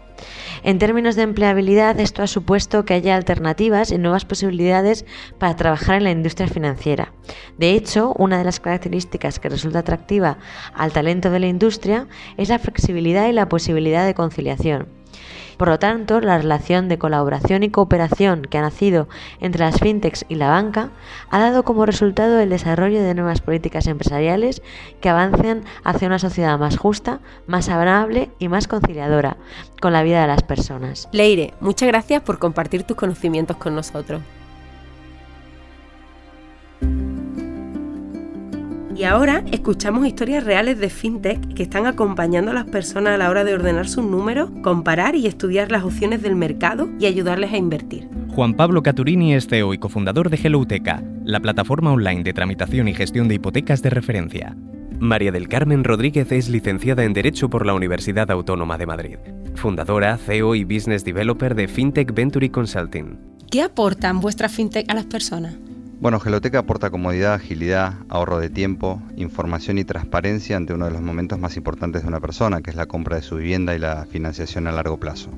En 0.62 0.78
términos 0.78 1.16
de 1.16 1.22
empleabilidad, 1.22 1.98
esto 2.00 2.22
ha 2.22 2.26
supuesto 2.26 2.84
que 2.84 2.94
haya 2.94 3.16
alternativas 3.16 3.90
y 3.90 3.98
nuevas 3.98 4.24
posibilidades 4.24 5.04
para 5.38 5.56
trabajar 5.56 5.96
en 5.96 6.04
la 6.04 6.10
industria 6.10 6.48
financiera. 6.48 7.12
De 7.58 7.72
hecho, 7.72 8.12
una 8.18 8.38
de 8.38 8.44
las 8.44 8.60
características 8.60 9.38
que 9.38 9.48
resulta 9.48 9.80
atractiva 9.80 10.38
al 10.74 10.92
talento 10.92 11.30
de 11.30 11.40
la 11.40 11.46
industria 11.46 12.06
es 12.36 12.48
la 12.48 12.58
flexibilidad 12.58 13.28
y 13.28 13.32
la 13.32 13.48
posibilidad 13.48 14.06
de 14.06 14.14
conciliación. 14.14 14.99
Por 15.56 15.68
lo 15.68 15.78
tanto, 15.78 16.20
la 16.20 16.38
relación 16.38 16.88
de 16.88 16.98
colaboración 16.98 17.62
y 17.62 17.70
cooperación 17.70 18.42
que 18.42 18.58
ha 18.58 18.62
nacido 18.62 19.08
entre 19.40 19.64
las 19.64 19.78
fintechs 19.78 20.24
y 20.28 20.36
la 20.36 20.48
banca 20.48 20.90
ha 21.28 21.38
dado 21.38 21.64
como 21.64 21.84
resultado 21.84 22.40
el 22.40 22.48
desarrollo 22.48 23.02
de 23.02 23.14
nuevas 23.14 23.40
políticas 23.40 23.86
empresariales 23.86 24.62
que 25.00 25.10
avancen 25.10 25.64
hacia 25.84 26.08
una 26.08 26.18
sociedad 26.18 26.58
más 26.58 26.78
justa, 26.78 27.20
más 27.46 27.68
amable 27.68 28.30
y 28.38 28.48
más 28.48 28.68
conciliadora 28.68 29.36
con 29.80 29.92
la 29.92 30.02
vida 30.02 30.22
de 30.22 30.28
las 30.28 30.42
personas. 30.42 31.08
Leire, 31.12 31.52
muchas 31.60 31.88
gracias 31.88 32.22
por 32.22 32.38
compartir 32.38 32.84
tus 32.84 32.96
conocimientos 32.96 33.56
con 33.56 33.74
nosotros. 33.74 34.22
Y 39.00 39.04
ahora 39.04 39.42
escuchamos 39.50 40.06
historias 40.06 40.44
reales 40.44 40.78
de 40.78 40.90
fintech 40.90 41.54
que 41.54 41.62
están 41.62 41.86
acompañando 41.86 42.50
a 42.50 42.54
las 42.54 42.66
personas 42.66 43.14
a 43.14 43.16
la 43.16 43.30
hora 43.30 43.44
de 43.44 43.54
ordenar 43.54 43.88
sus 43.88 44.04
números, 44.04 44.50
comparar 44.62 45.16
y 45.16 45.26
estudiar 45.26 45.72
las 45.72 45.84
opciones 45.84 46.20
del 46.20 46.36
mercado 46.36 46.90
y 47.00 47.06
ayudarles 47.06 47.50
a 47.54 47.56
invertir. 47.56 48.10
Juan 48.28 48.52
Pablo 48.52 48.82
Caturini 48.82 49.32
es 49.32 49.46
CEO 49.46 49.72
y 49.72 49.78
cofundador 49.78 50.28
de 50.28 50.36
Helloteca, 50.36 51.02
la 51.24 51.40
plataforma 51.40 51.90
online 51.92 52.22
de 52.24 52.34
tramitación 52.34 52.88
y 52.88 52.94
gestión 52.94 53.26
de 53.28 53.36
hipotecas 53.36 53.80
de 53.80 53.88
referencia. 53.88 54.54
María 54.98 55.32
del 55.32 55.48
Carmen 55.48 55.82
Rodríguez 55.82 56.30
es 56.30 56.50
licenciada 56.50 57.02
en 57.04 57.14
Derecho 57.14 57.48
por 57.48 57.64
la 57.64 57.72
Universidad 57.72 58.30
Autónoma 58.30 58.76
de 58.76 58.84
Madrid, 58.84 59.16
fundadora, 59.54 60.18
CEO 60.18 60.54
y 60.54 60.64
Business 60.64 61.06
Developer 61.06 61.54
de 61.54 61.68
FinTech 61.68 62.12
Venture 62.12 62.50
Consulting. 62.50 63.18
¿Qué 63.50 63.62
aportan 63.62 64.20
vuestras 64.20 64.52
fintech 64.52 64.90
a 64.90 64.94
las 64.94 65.06
personas? 65.06 65.54
Bueno, 66.00 66.18
Geloteca 66.18 66.60
aporta 66.60 66.88
comodidad, 66.88 67.34
agilidad, 67.34 67.92
ahorro 68.08 68.38
de 68.38 68.48
tiempo, 68.48 69.02
información 69.16 69.76
y 69.76 69.84
transparencia 69.84 70.56
ante 70.56 70.72
uno 70.72 70.86
de 70.86 70.92
los 70.92 71.02
momentos 71.02 71.38
más 71.38 71.58
importantes 71.58 72.00
de 72.00 72.08
una 72.08 72.20
persona, 72.20 72.62
que 72.62 72.70
es 72.70 72.76
la 72.76 72.86
compra 72.86 73.16
de 73.16 73.22
su 73.22 73.36
vivienda 73.36 73.74
y 73.74 73.78
la 73.78 74.06
financiación 74.06 74.66
a 74.66 74.72
largo 74.72 74.96
plazo. 74.98 75.28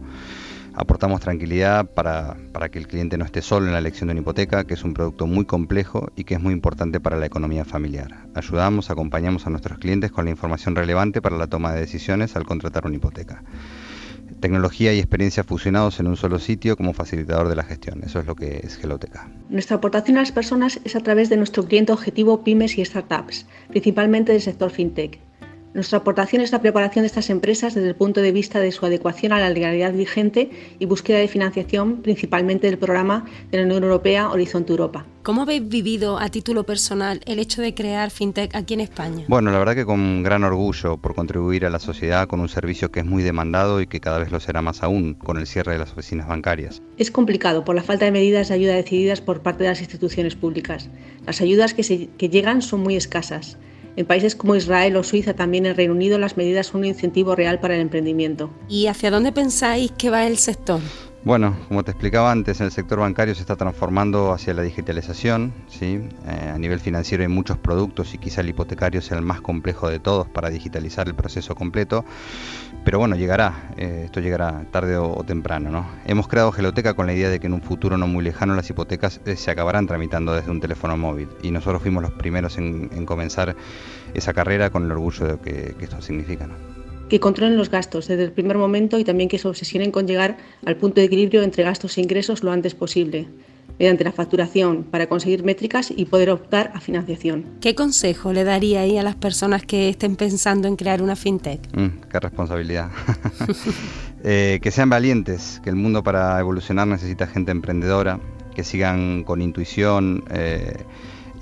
Aportamos 0.75 1.20
tranquilidad 1.20 1.87
para, 1.87 2.37
para, 2.53 2.68
que 2.68 2.79
el 2.79 2.87
cliente 2.87 3.18
no 3.18 3.25
esté 3.25 3.42
solo 3.42 3.66
en 3.66 3.72
la 3.72 3.81
elección 3.81 4.07
de 4.07 4.12
una 4.12 4.20
hipoteca, 4.20 4.62
que 4.62 4.75
es 4.75 4.85
un 4.85 4.94
producto 4.94 5.27
muy 5.27 5.46
complejo 5.46 6.12
y 6.14 6.22
que 6.22 6.35
es 6.35 6.40
muy 6.40 6.53
importante 6.53 7.01
para 7.01 7.16
la 7.16 7.27
economía 7.27 7.64
familiar. 7.64 8.29
Ayudamos, 8.37 8.88
acompañamos 8.88 9.48
a 9.48 9.51
nuestros 9.51 9.79
clientes 9.79 10.12
con 10.12 10.27
la 10.27 10.31
información 10.31 10.77
relevante 10.77 11.20
para 11.20 11.38
la 11.38 11.48
toma 11.48 11.72
de 11.72 11.81
decisiones 11.81 12.37
al 12.37 12.46
contratar 12.46 12.87
una 12.87 12.94
hipoteca 12.94 13.42
tecnología 14.42 14.92
y 14.92 14.98
experiencia 14.98 15.44
fusionados 15.44 15.98
en 16.00 16.07
un 16.07 16.18
solo 16.18 16.38
sitio 16.38 16.76
como 16.76 16.92
facilitador 16.92 17.48
de 17.48 17.57
la 17.57 17.64
gestión. 17.64 18.02
Eso 18.05 18.20
es 18.20 18.26
lo 18.26 18.37
que 18.37 18.61
es 18.62 18.76
Geloteca. 18.76 19.31
Nuestra 19.48 19.76
aportación 19.76 20.18
a 20.18 20.20
las 20.20 20.33
personas 20.33 20.78
es 20.85 20.94
a 20.94 21.00
través 21.00 21.31
de 21.31 21.38
nuestro 21.38 21.64
cliente 21.64 21.92
objetivo 21.92 22.44
pymes 22.44 22.76
y 22.76 22.85
startups, 22.85 23.46
principalmente 23.70 24.33
del 24.33 24.42
sector 24.42 24.70
fintech. 24.70 25.18
Nuestra 25.74 25.98
aportación 25.98 26.42
es 26.42 26.52
la 26.52 26.61
preparación 26.61 27.02
de 27.02 27.06
estas 27.06 27.30
empresas 27.30 27.74
desde 27.74 27.88
el 27.88 27.94
punto 27.94 28.20
de 28.20 28.30
vista 28.30 28.61
de 28.61 28.72
su 28.72 28.85
adecuación 28.85 29.32
a 29.32 29.40
la 29.40 29.48
legalidad 29.48 29.94
vigente 29.94 30.50
y 30.78 30.85
búsqueda 30.85 31.16
de 31.16 31.28
financiación, 31.28 32.02
principalmente 32.02 32.66
del 32.66 32.76
programa 32.76 33.24
de 33.50 33.56
la 33.56 33.64
Unión 33.64 33.82
Europea 33.82 34.28
Horizonte 34.28 34.70
Europa. 34.70 35.06
¿Cómo 35.22 35.42
habéis 35.42 35.66
vivido 35.66 36.18
a 36.18 36.28
título 36.28 36.64
personal 36.64 37.22
el 37.24 37.38
hecho 37.38 37.62
de 37.62 37.72
crear 37.74 38.11
FinTech 38.11 38.54
aquí 38.54 38.74
en 38.74 38.80
España? 38.80 39.24
Bueno, 39.28 39.50
la 39.50 39.58
verdad 39.58 39.74
que 39.74 39.87
con 39.87 40.22
gran 40.22 40.44
orgullo 40.44 40.98
por 40.98 41.14
contribuir 41.14 41.64
a 41.64 41.70
la 41.70 41.78
sociedad 41.78 42.26
con 42.26 42.40
un 42.40 42.50
servicio 42.50 42.90
que 42.90 43.00
es 43.00 43.06
muy 43.06 43.22
demandado 43.22 43.80
y 43.80 43.87
que 43.87 44.00
cada 44.00 44.18
vez 44.18 44.30
lo 44.30 44.40
será 44.40 44.61
más 44.61 44.82
aún 44.82 45.14
con 45.14 45.38
el 45.38 45.46
cierre 45.46 45.72
de 45.72 45.78
las 45.78 45.92
oficinas 45.92 46.28
bancarias. 46.28 46.82
Es 46.98 47.11
complicado 47.11 47.64
por 47.64 47.74
la 47.74 47.82
falta 47.82 48.04
de 48.04 48.11
medidas 48.11 48.48
de 48.48 48.54
ayuda 48.54 48.74
decididas 48.74 49.22
por 49.22 49.40
parte 49.40 49.64
de 49.64 49.70
las 49.70 49.80
instituciones 49.80 50.37
públicas. 50.37 50.90
Las 51.24 51.40
ayudas 51.40 51.72
que, 51.72 52.11
que 52.18 52.28
llegan 52.28 52.61
son 52.61 52.80
muy 52.80 52.96
escasas. 52.96 53.56
En 53.96 54.07
países 54.07 54.35
como 54.35 54.57
Israel 54.57 54.96
o 54.96 55.02
Suiza, 55.02 55.35
también 55.35 55.66
en 55.66 55.76
Reino 55.76 55.92
Unido, 55.92 56.18
las 56.18 56.37
medidas 56.37 56.68
son 56.68 56.81
un 56.81 56.87
incentivo 56.87 57.35
real 57.37 57.61
para 57.61 57.74
el 57.74 57.81
emprendimiento. 57.83 58.50
¿Y 58.68 58.87
hacia 58.87 59.11
dónde 59.11 59.33
pensáis 59.33 59.92
que 59.92 60.09
va 60.09 60.26
el 60.26 60.38
sector? 60.38 60.81
Bueno, 61.24 61.56
como 61.68 61.85
te 61.85 61.92
explicaba 61.92 62.32
antes, 62.32 62.61
el 62.61 62.72
sector 62.72 62.98
bancario 62.98 63.32
se 63.37 63.42
está 63.42 63.54
transformando 63.54 64.32
hacia 64.32 64.54
la 64.54 64.62
digitalización. 64.62 65.52
¿sí? 65.68 66.00
Eh, 66.26 66.50
a 66.52 66.58
nivel 66.58 66.80
financiero 66.80 67.22
hay 67.22 67.28
muchos 67.28 67.58
productos 67.58 68.12
y 68.12 68.18
quizá 68.18 68.40
el 68.40 68.48
hipotecario 68.48 69.00
sea 69.00 69.18
el 69.18 69.24
más 69.24 69.40
complejo 69.40 69.88
de 69.88 70.00
todos 70.00 70.26
para 70.26 70.50
digitalizar 70.50 71.06
el 71.06 71.14
proceso 71.14 71.54
completo. 71.54 72.04
Pero 72.85 72.98
bueno, 72.98 73.14
llegará, 73.14 73.70
eh, 73.76 74.02
esto 74.06 74.18
llegará 74.18 74.64
tarde 74.72 74.96
o, 74.96 75.22
temprano. 75.22 75.70
¿no? 75.70 75.87
Hemos 76.06 76.26
creado 76.26 76.50
Geloteca 76.50 76.94
con 76.94 77.06
la 77.06 77.14
idea 77.14 77.28
de 77.28 77.38
que 77.38 77.46
en 77.46 77.52
un 77.52 77.62
futuro 77.62 77.96
no 77.96 78.08
muy 78.08 78.24
lejano 78.24 78.56
las 78.56 78.68
hipotecas 78.68 79.20
eh, 79.24 79.37
se 79.37 79.52
acabarán 79.52 79.87
tramitando 79.87 80.35
desde 80.35 80.50
un 80.50 80.58
teléfono 80.58 80.96
móvil. 80.96 81.28
Y 81.40 81.52
nosotros 81.52 81.82
fuimos 81.82 82.02
los 82.02 82.12
primeros 82.12 82.58
en, 82.58 83.06
comenzar 83.06 83.54
esa 84.12 84.32
carrera 84.32 84.70
con 84.70 84.87
el 84.87 84.90
orgullo 84.90 85.28
de 85.28 85.38
que, 85.38 85.76
que 85.78 85.85
esto 85.85 86.02
significa. 86.02 86.48
¿no? 86.48 86.82
Que 87.12 87.20
controlen 87.20 87.59
los 87.59 87.68
gastos 87.68 88.09
desde 88.09 88.25
el 88.25 88.33
primer 88.33 88.57
momento 88.57 88.98
y 88.98 89.05
también 89.05 89.29
que 89.29 89.37
se 89.37 89.46
obsesionen 89.46 89.90
con 89.90 90.07
llegar 90.07 90.38
al 90.64 90.79
punto 90.79 90.98
de 90.98 91.09
equilibrio 91.09 91.42
entre 91.42 91.62
gastos 91.62 91.98
e 91.98 92.01
ingresos 92.01 92.42
lo 92.42 92.53
antes 92.53 92.75
posible, 92.75 93.29
mediante 93.79 94.03
la 94.03 94.12
facturación, 94.12 94.85
para 94.85 95.07
conseguir 95.11 95.44
métricas 95.44 95.92
y 95.94 96.07
poder 96.07 96.31
optar 96.31 96.72
a 96.75 96.81
financiación. 96.81 97.44
¿Qué 97.61 97.75
consejo 97.75 98.33
le 98.33 98.44
daría 98.44 98.81
ahí 98.81 98.96
a 98.96 99.03
las 99.03 99.14
personas 99.14 99.62
que 99.62 99.90
estén 99.90 100.16
pensando 100.16 100.68
en 100.68 100.77
crear 100.77 101.03
una 101.03 101.14
fintech? 101.14 101.61
Mm, 101.77 102.01
qué 102.11 102.18
responsabilidad. 102.18 102.90
Eh, 104.25 104.61
que 104.62 104.70
sean 104.70 104.88
valientes, 104.88 105.61
que 105.64 105.68
el 105.68 105.75
mundo 105.75 106.05
para 106.05 106.38
evolucionar 106.38 106.87
necesita 106.87 107.27
gente 107.27 107.51
emprendedora, 107.51 108.20
que 108.55 108.62
sigan 108.62 109.25
con 109.25 109.42
intuición. 109.42 110.22
Eh, 110.31 110.77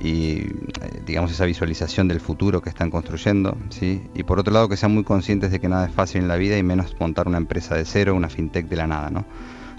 y 0.00 0.46
eh, 0.80 1.02
digamos 1.06 1.30
esa 1.30 1.44
visualización 1.44 2.08
del 2.08 2.20
futuro 2.20 2.62
que 2.62 2.70
están 2.70 2.90
construyendo, 2.90 3.56
¿sí? 3.68 4.02
Y 4.14 4.22
por 4.22 4.38
otro 4.38 4.52
lado 4.52 4.68
que 4.68 4.76
sean 4.76 4.94
muy 4.94 5.04
conscientes 5.04 5.50
de 5.50 5.60
que 5.60 5.68
nada 5.68 5.86
es 5.86 5.92
fácil 5.92 6.22
en 6.22 6.28
la 6.28 6.36
vida 6.36 6.56
y 6.56 6.62
menos 6.62 6.96
montar 6.98 7.28
una 7.28 7.38
empresa 7.38 7.74
de 7.74 7.84
cero, 7.84 8.14
una 8.14 8.28
fintech 8.28 8.66
de 8.66 8.76
la 8.76 8.86
nada, 8.86 9.10
¿no? 9.10 9.26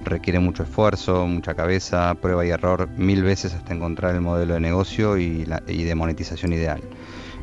Requiere 0.03 0.39
mucho 0.39 0.63
esfuerzo, 0.63 1.27
mucha 1.27 1.53
cabeza, 1.55 2.15
prueba 2.15 2.45
y 2.45 2.49
error 2.49 2.89
mil 2.97 3.23
veces 3.23 3.53
hasta 3.53 3.73
encontrar 3.73 4.15
el 4.15 4.21
modelo 4.21 4.55
de 4.55 4.59
negocio 4.59 5.17
y, 5.17 5.47
y 5.67 5.83
de 5.83 5.95
monetización 5.95 6.53
ideal. 6.53 6.81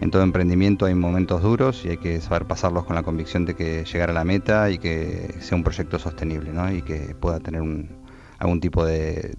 En 0.00 0.10
todo 0.12 0.22
emprendimiento 0.22 0.86
hay 0.86 0.94
momentos 0.94 1.42
duros 1.42 1.84
y 1.84 1.90
hay 1.90 1.96
que 1.96 2.20
saber 2.20 2.46
pasarlos 2.46 2.84
con 2.84 2.94
la 2.94 3.02
convicción 3.02 3.44
de 3.44 3.54
que 3.54 3.84
llegar 3.84 4.10
a 4.10 4.12
la 4.12 4.24
meta 4.24 4.70
y 4.70 4.78
que 4.78 5.34
sea 5.40 5.56
un 5.56 5.64
proyecto 5.64 5.98
sostenible 5.98 6.52
¿no? 6.52 6.72
y 6.72 6.82
que 6.82 7.16
pueda 7.18 7.40
tener 7.40 7.62
un, 7.62 7.97
algún 8.38 8.60
tipo 8.60 8.84
de, 8.84 9.34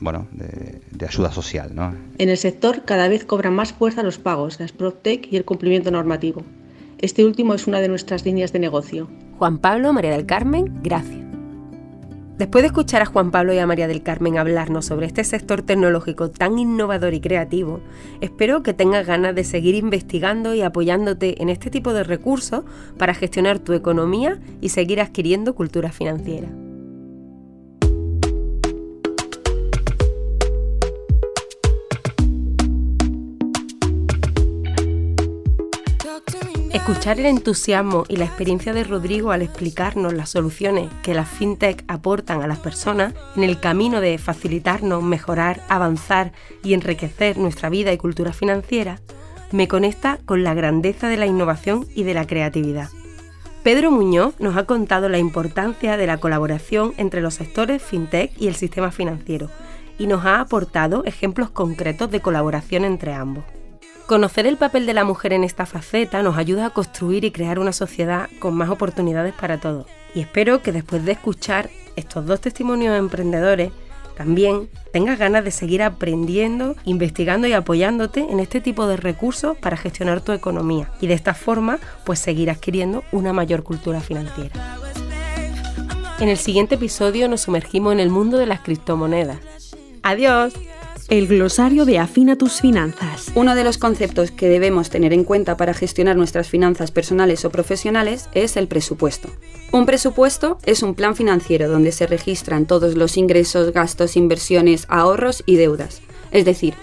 bueno, 0.00 0.28
de, 0.32 1.06
ayuda 1.06 1.32
social. 1.32 1.74
¿no? 1.74 1.94
En 2.18 2.28
el 2.28 2.36
sector 2.36 2.84
cada 2.84 3.08
vez 3.08 3.24
cobran 3.24 3.54
más 3.54 3.72
fuerza 3.72 4.02
los 4.02 4.18
pagos, 4.18 4.60
las 4.60 4.72
PropTech 4.72 5.32
y 5.32 5.36
el 5.36 5.44
cumplimiento 5.44 5.90
normativo. 5.90 6.42
Este 6.98 7.24
último 7.24 7.54
es 7.54 7.66
una 7.66 7.80
de 7.80 7.88
nuestras 7.88 8.24
líneas 8.24 8.52
de 8.52 8.58
negocio. 8.58 9.08
Juan 9.38 9.58
Pablo, 9.58 9.92
María 9.92 10.12
del 10.12 10.26
Carmen, 10.26 10.80
gracias. 10.82 11.26
Después 12.38 12.62
de 12.62 12.66
escuchar 12.66 13.00
a 13.00 13.06
Juan 13.06 13.30
Pablo 13.30 13.54
y 13.54 13.58
a 13.58 13.66
María 13.66 13.88
del 13.88 14.02
Carmen 14.02 14.36
hablarnos 14.36 14.84
sobre 14.84 15.06
este 15.06 15.24
sector 15.24 15.62
tecnológico 15.62 16.30
tan 16.30 16.58
innovador 16.58 17.14
y 17.14 17.20
creativo, 17.20 17.80
espero 18.20 18.62
que 18.62 18.74
tengas 18.74 19.06
ganas 19.06 19.34
de 19.34 19.42
seguir 19.42 19.74
investigando 19.74 20.54
y 20.54 20.60
apoyándote 20.60 21.42
en 21.42 21.48
este 21.48 21.70
tipo 21.70 21.94
de 21.94 22.04
recursos 22.04 22.64
para 22.98 23.14
gestionar 23.14 23.58
tu 23.58 23.72
economía 23.72 24.38
y 24.60 24.68
seguir 24.68 25.00
adquiriendo 25.00 25.54
cultura 25.54 25.92
financiera. 25.92 26.48
Escuchar 36.76 37.18
el 37.18 37.24
entusiasmo 37.24 38.04
y 38.06 38.16
la 38.16 38.26
experiencia 38.26 38.74
de 38.74 38.84
Rodrigo 38.84 39.32
al 39.32 39.40
explicarnos 39.40 40.12
las 40.12 40.28
soluciones 40.28 40.90
que 41.02 41.14
las 41.14 41.26
fintech 41.26 41.82
aportan 41.88 42.42
a 42.42 42.46
las 42.46 42.58
personas 42.58 43.14
en 43.34 43.44
el 43.44 43.58
camino 43.58 44.02
de 44.02 44.18
facilitarnos, 44.18 45.02
mejorar, 45.02 45.62
avanzar 45.70 46.32
y 46.62 46.74
enriquecer 46.74 47.38
nuestra 47.38 47.70
vida 47.70 47.94
y 47.94 47.96
cultura 47.96 48.34
financiera, 48.34 49.00
me 49.52 49.68
conecta 49.68 50.18
con 50.26 50.44
la 50.44 50.52
grandeza 50.52 51.08
de 51.08 51.16
la 51.16 51.24
innovación 51.24 51.86
y 51.94 52.02
de 52.02 52.12
la 52.12 52.26
creatividad. 52.26 52.90
Pedro 53.62 53.90
Muñoz 53.90 54.38
nos 54.38 54.58
ha 54.58 54.64
contado 54.64 55.08
la 55.08 55.16
importancia 55.16 55.96
de 55.96 56.06
la 56.06 56.18
colaboración 56.18 56.92
entre 56.98 57.22
los 57.22 57.32
sectores 57.32 57.82
fintech 57.82 58.32
y 58.38 58.48
el 58.48 58.54
sistema 58.54 58.90
financiero 58.90 59.48
y 59.98 60.08
nos 60.08 60.26
ha 60.26 60.40
aportado 60.40 61.06
ejemplos 61.06 61.48
concretos 61.48 62.10
de 62.10 62.20
colaboración 62.20 62.84
entre 62.84 63.14
ambos. 63.14 63.44
Conocer 64.06 64.46
el 64.46 64.56
papel 64.56 64.86
de 64.86 64.94
la 64.94 65.02
mujer 65.02 65.32
en 65.32 65.42
esta 65.42 65.66
faceta 65.66 66.22
nos 66.22 66.38
ayuda 66.38 66.66
a 66.66 66.70
construir 66.70 67.24
y 67.24 67.32
crear 67.32 67.58
una 67.58 67.72
sociedad 67.72 68.28
con 68.38 68.54
más 68.54 68.70
oportunidades 68.70 69.34
para 69.34 69.58
todos. 69.58 69.86
Y 70.14 70.20
espero 70.20 70.62
que 70.62 70.70
después 70.70 71.04
de 71.04 71.12
escuchar 71.12 71.70
estos 71.96 72.24
dos 72.24 72.40
testimonios 72.40 72.96
emprendedores, 72.96 73.72
también 74.16 74.70
tengas 74.92 75.18
ganas 75.18 75.42
de 75.42 75.50
seguir 75.50 75.82
aprendiendo, 75.82 76.76
investigando 76.84 77.48
y 77.48 77.52
apoyándote 77.52 78.20
en 78.20 78.38
este 78.38 78.60
tipo 78.60 78.86
de 78.86 78.96
recursos 78.96 79.56
para 79.58 79.76
gestionar 79.76 80.20
tu 80.20 80.30
economía 80.30 80.88
y 81.00 81.08
de 81.08 81.14
esta 81.14 81.34
forma 81.34 81.80
pues 82.04 82.20
seguir 82.20 82.48
adquiriendo 82.48 83.02
una 83.10 83.32
mayor 83.32 83.64
cultura 83.64 84.00
financiera. 84.00 84.78
En 86.20 86.28
el 86.28 86.38
siguiente 86.38 86.76
episodio 86.76 87.28
nos 87.28 87.40
sumergimos 87.40 87.92
en 87.92 88.00
el 88.00 88.10
mundo 88.10 88.38
de 88.38 88.46
las 88.46 88.60
criptomonedas. 88.60 89.38
¡Adiós! 90.04 90.54
El 91.08 91.28
glosario 91.28 91.84
de 91.84 92.00
Afina 92.00 92.34
tus 92.34 92.60
finanzas. 92.60 93.30
Uno 93.36 93.54
de 93.54 93.62
los 93.62 93.78
conceptos 93.78 94.32
que 94.32 94.48
debemos 94.48 94.90
tener 94.90 95.12
en 95.12 95.22
cuenta 95.22 95.56
para 95.56 95.72
gestionar 95.72 96.16
nuestras 96.16 96.48
finanzas 96.48 96.90
personales 96.90 97.44
o 97.44 97.50
profesionales 97.50 98.28
es 98.34 98.56
el 98.56 98.66
presupuesto. 98.66 99.28
Un 99.70 99.86
presupuesto 99.86 100.58
es 100.64 100.82
un 100.82 100.96
plan 100.96 101.14
financiero 101.14 101.68
donde 101.68 101.92
se 101.92 102.08
registran 102.08 102.66
todos 102.66 102.96
los 102.96 103.16
ingresos, 103.16 103.72
gastos, 103.72 104.16
inversiones, 104.16 104.84
ahorros 104.88 105.44
y 105.46 105.54
deudas. 105.54 106.02
Es 106.32 106.44
decir, 106.44 106.74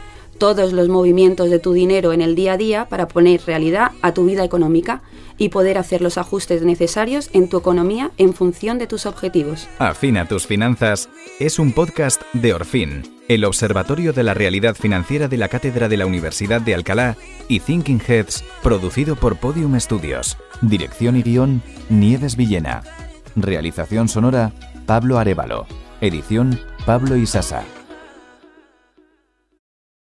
todos 0.43 0.73
los 0.73 0.89
movimientos 0.89 1.49
de 1.49 1.57
tu 1.57 1.71
dinero 1.71 2.11
en 2.11 2.21
el 2.21 2.35
día 2.35 2.51
a 2.51 2.57
día 2.57 2.89
para 2.89 3.07
poner 3.07 3.39
realidad 3.47 3.91
a 4.01 4.13
tu 4.13 4.25
vida 4.25 4.43
económica 4.43 5.01
y 5.37 5.47
poder 5.47 5.77
hacer 5.77 6.01
los 6.01 6.17
ajustes 6.17 6.63
necesarios 6.63 7.29
en 7.31 7.47
tu 7.47 7.55
economía 7.55 8.11
en 8.17 8.33
función 8.33 8.77
de 8.77 8.85
tus 8.85 9.05
objetivos. 9.05 9.69
Afina 9.79 10.27
tus 10.27 10.45
finanzas 10.45 11.07
es 11.39 11.59
un 11.59 11.71
podcast 11.71 12.21
de 12.33 12.53
Orfin 12.53 13.03
el 13.29 13.45
Observatorio 13.45 14.11
de 14.11 14.23
la 14.23 14.33
Realidad 14.33 14.75
Financiera 14.75 15.29
de 15.29 15.37
la 15.37 15.47
Cátedra 15.47 15.87
de 15.87 15.95
la 15.95 16.05
Universidad 16.05 16.59
de 16.59 16.75
Alcalá 16.75 17.15
y 17.47 17.61
Thinking 17.61 18.01
Heads, 18.05 18.43
producido 18.61 19.15
por 19.15 19.37
Podium 19.37 19.79
Studios. 19.79 20.37
Dirección 20.61 21.15
y 21.15 21.23
guion, 21.23 21.61
Nieves 21.87 22.35
Villena. 22.35 22.83
Realización 23.37 24.09
sonora, 24.09 24.51
Pablo 24.85 25.19
Arevalo. 25.19 25.67
Edición, 26.01 26.59
Pablo 26.85 27.15
Isasa. 27.15 27.63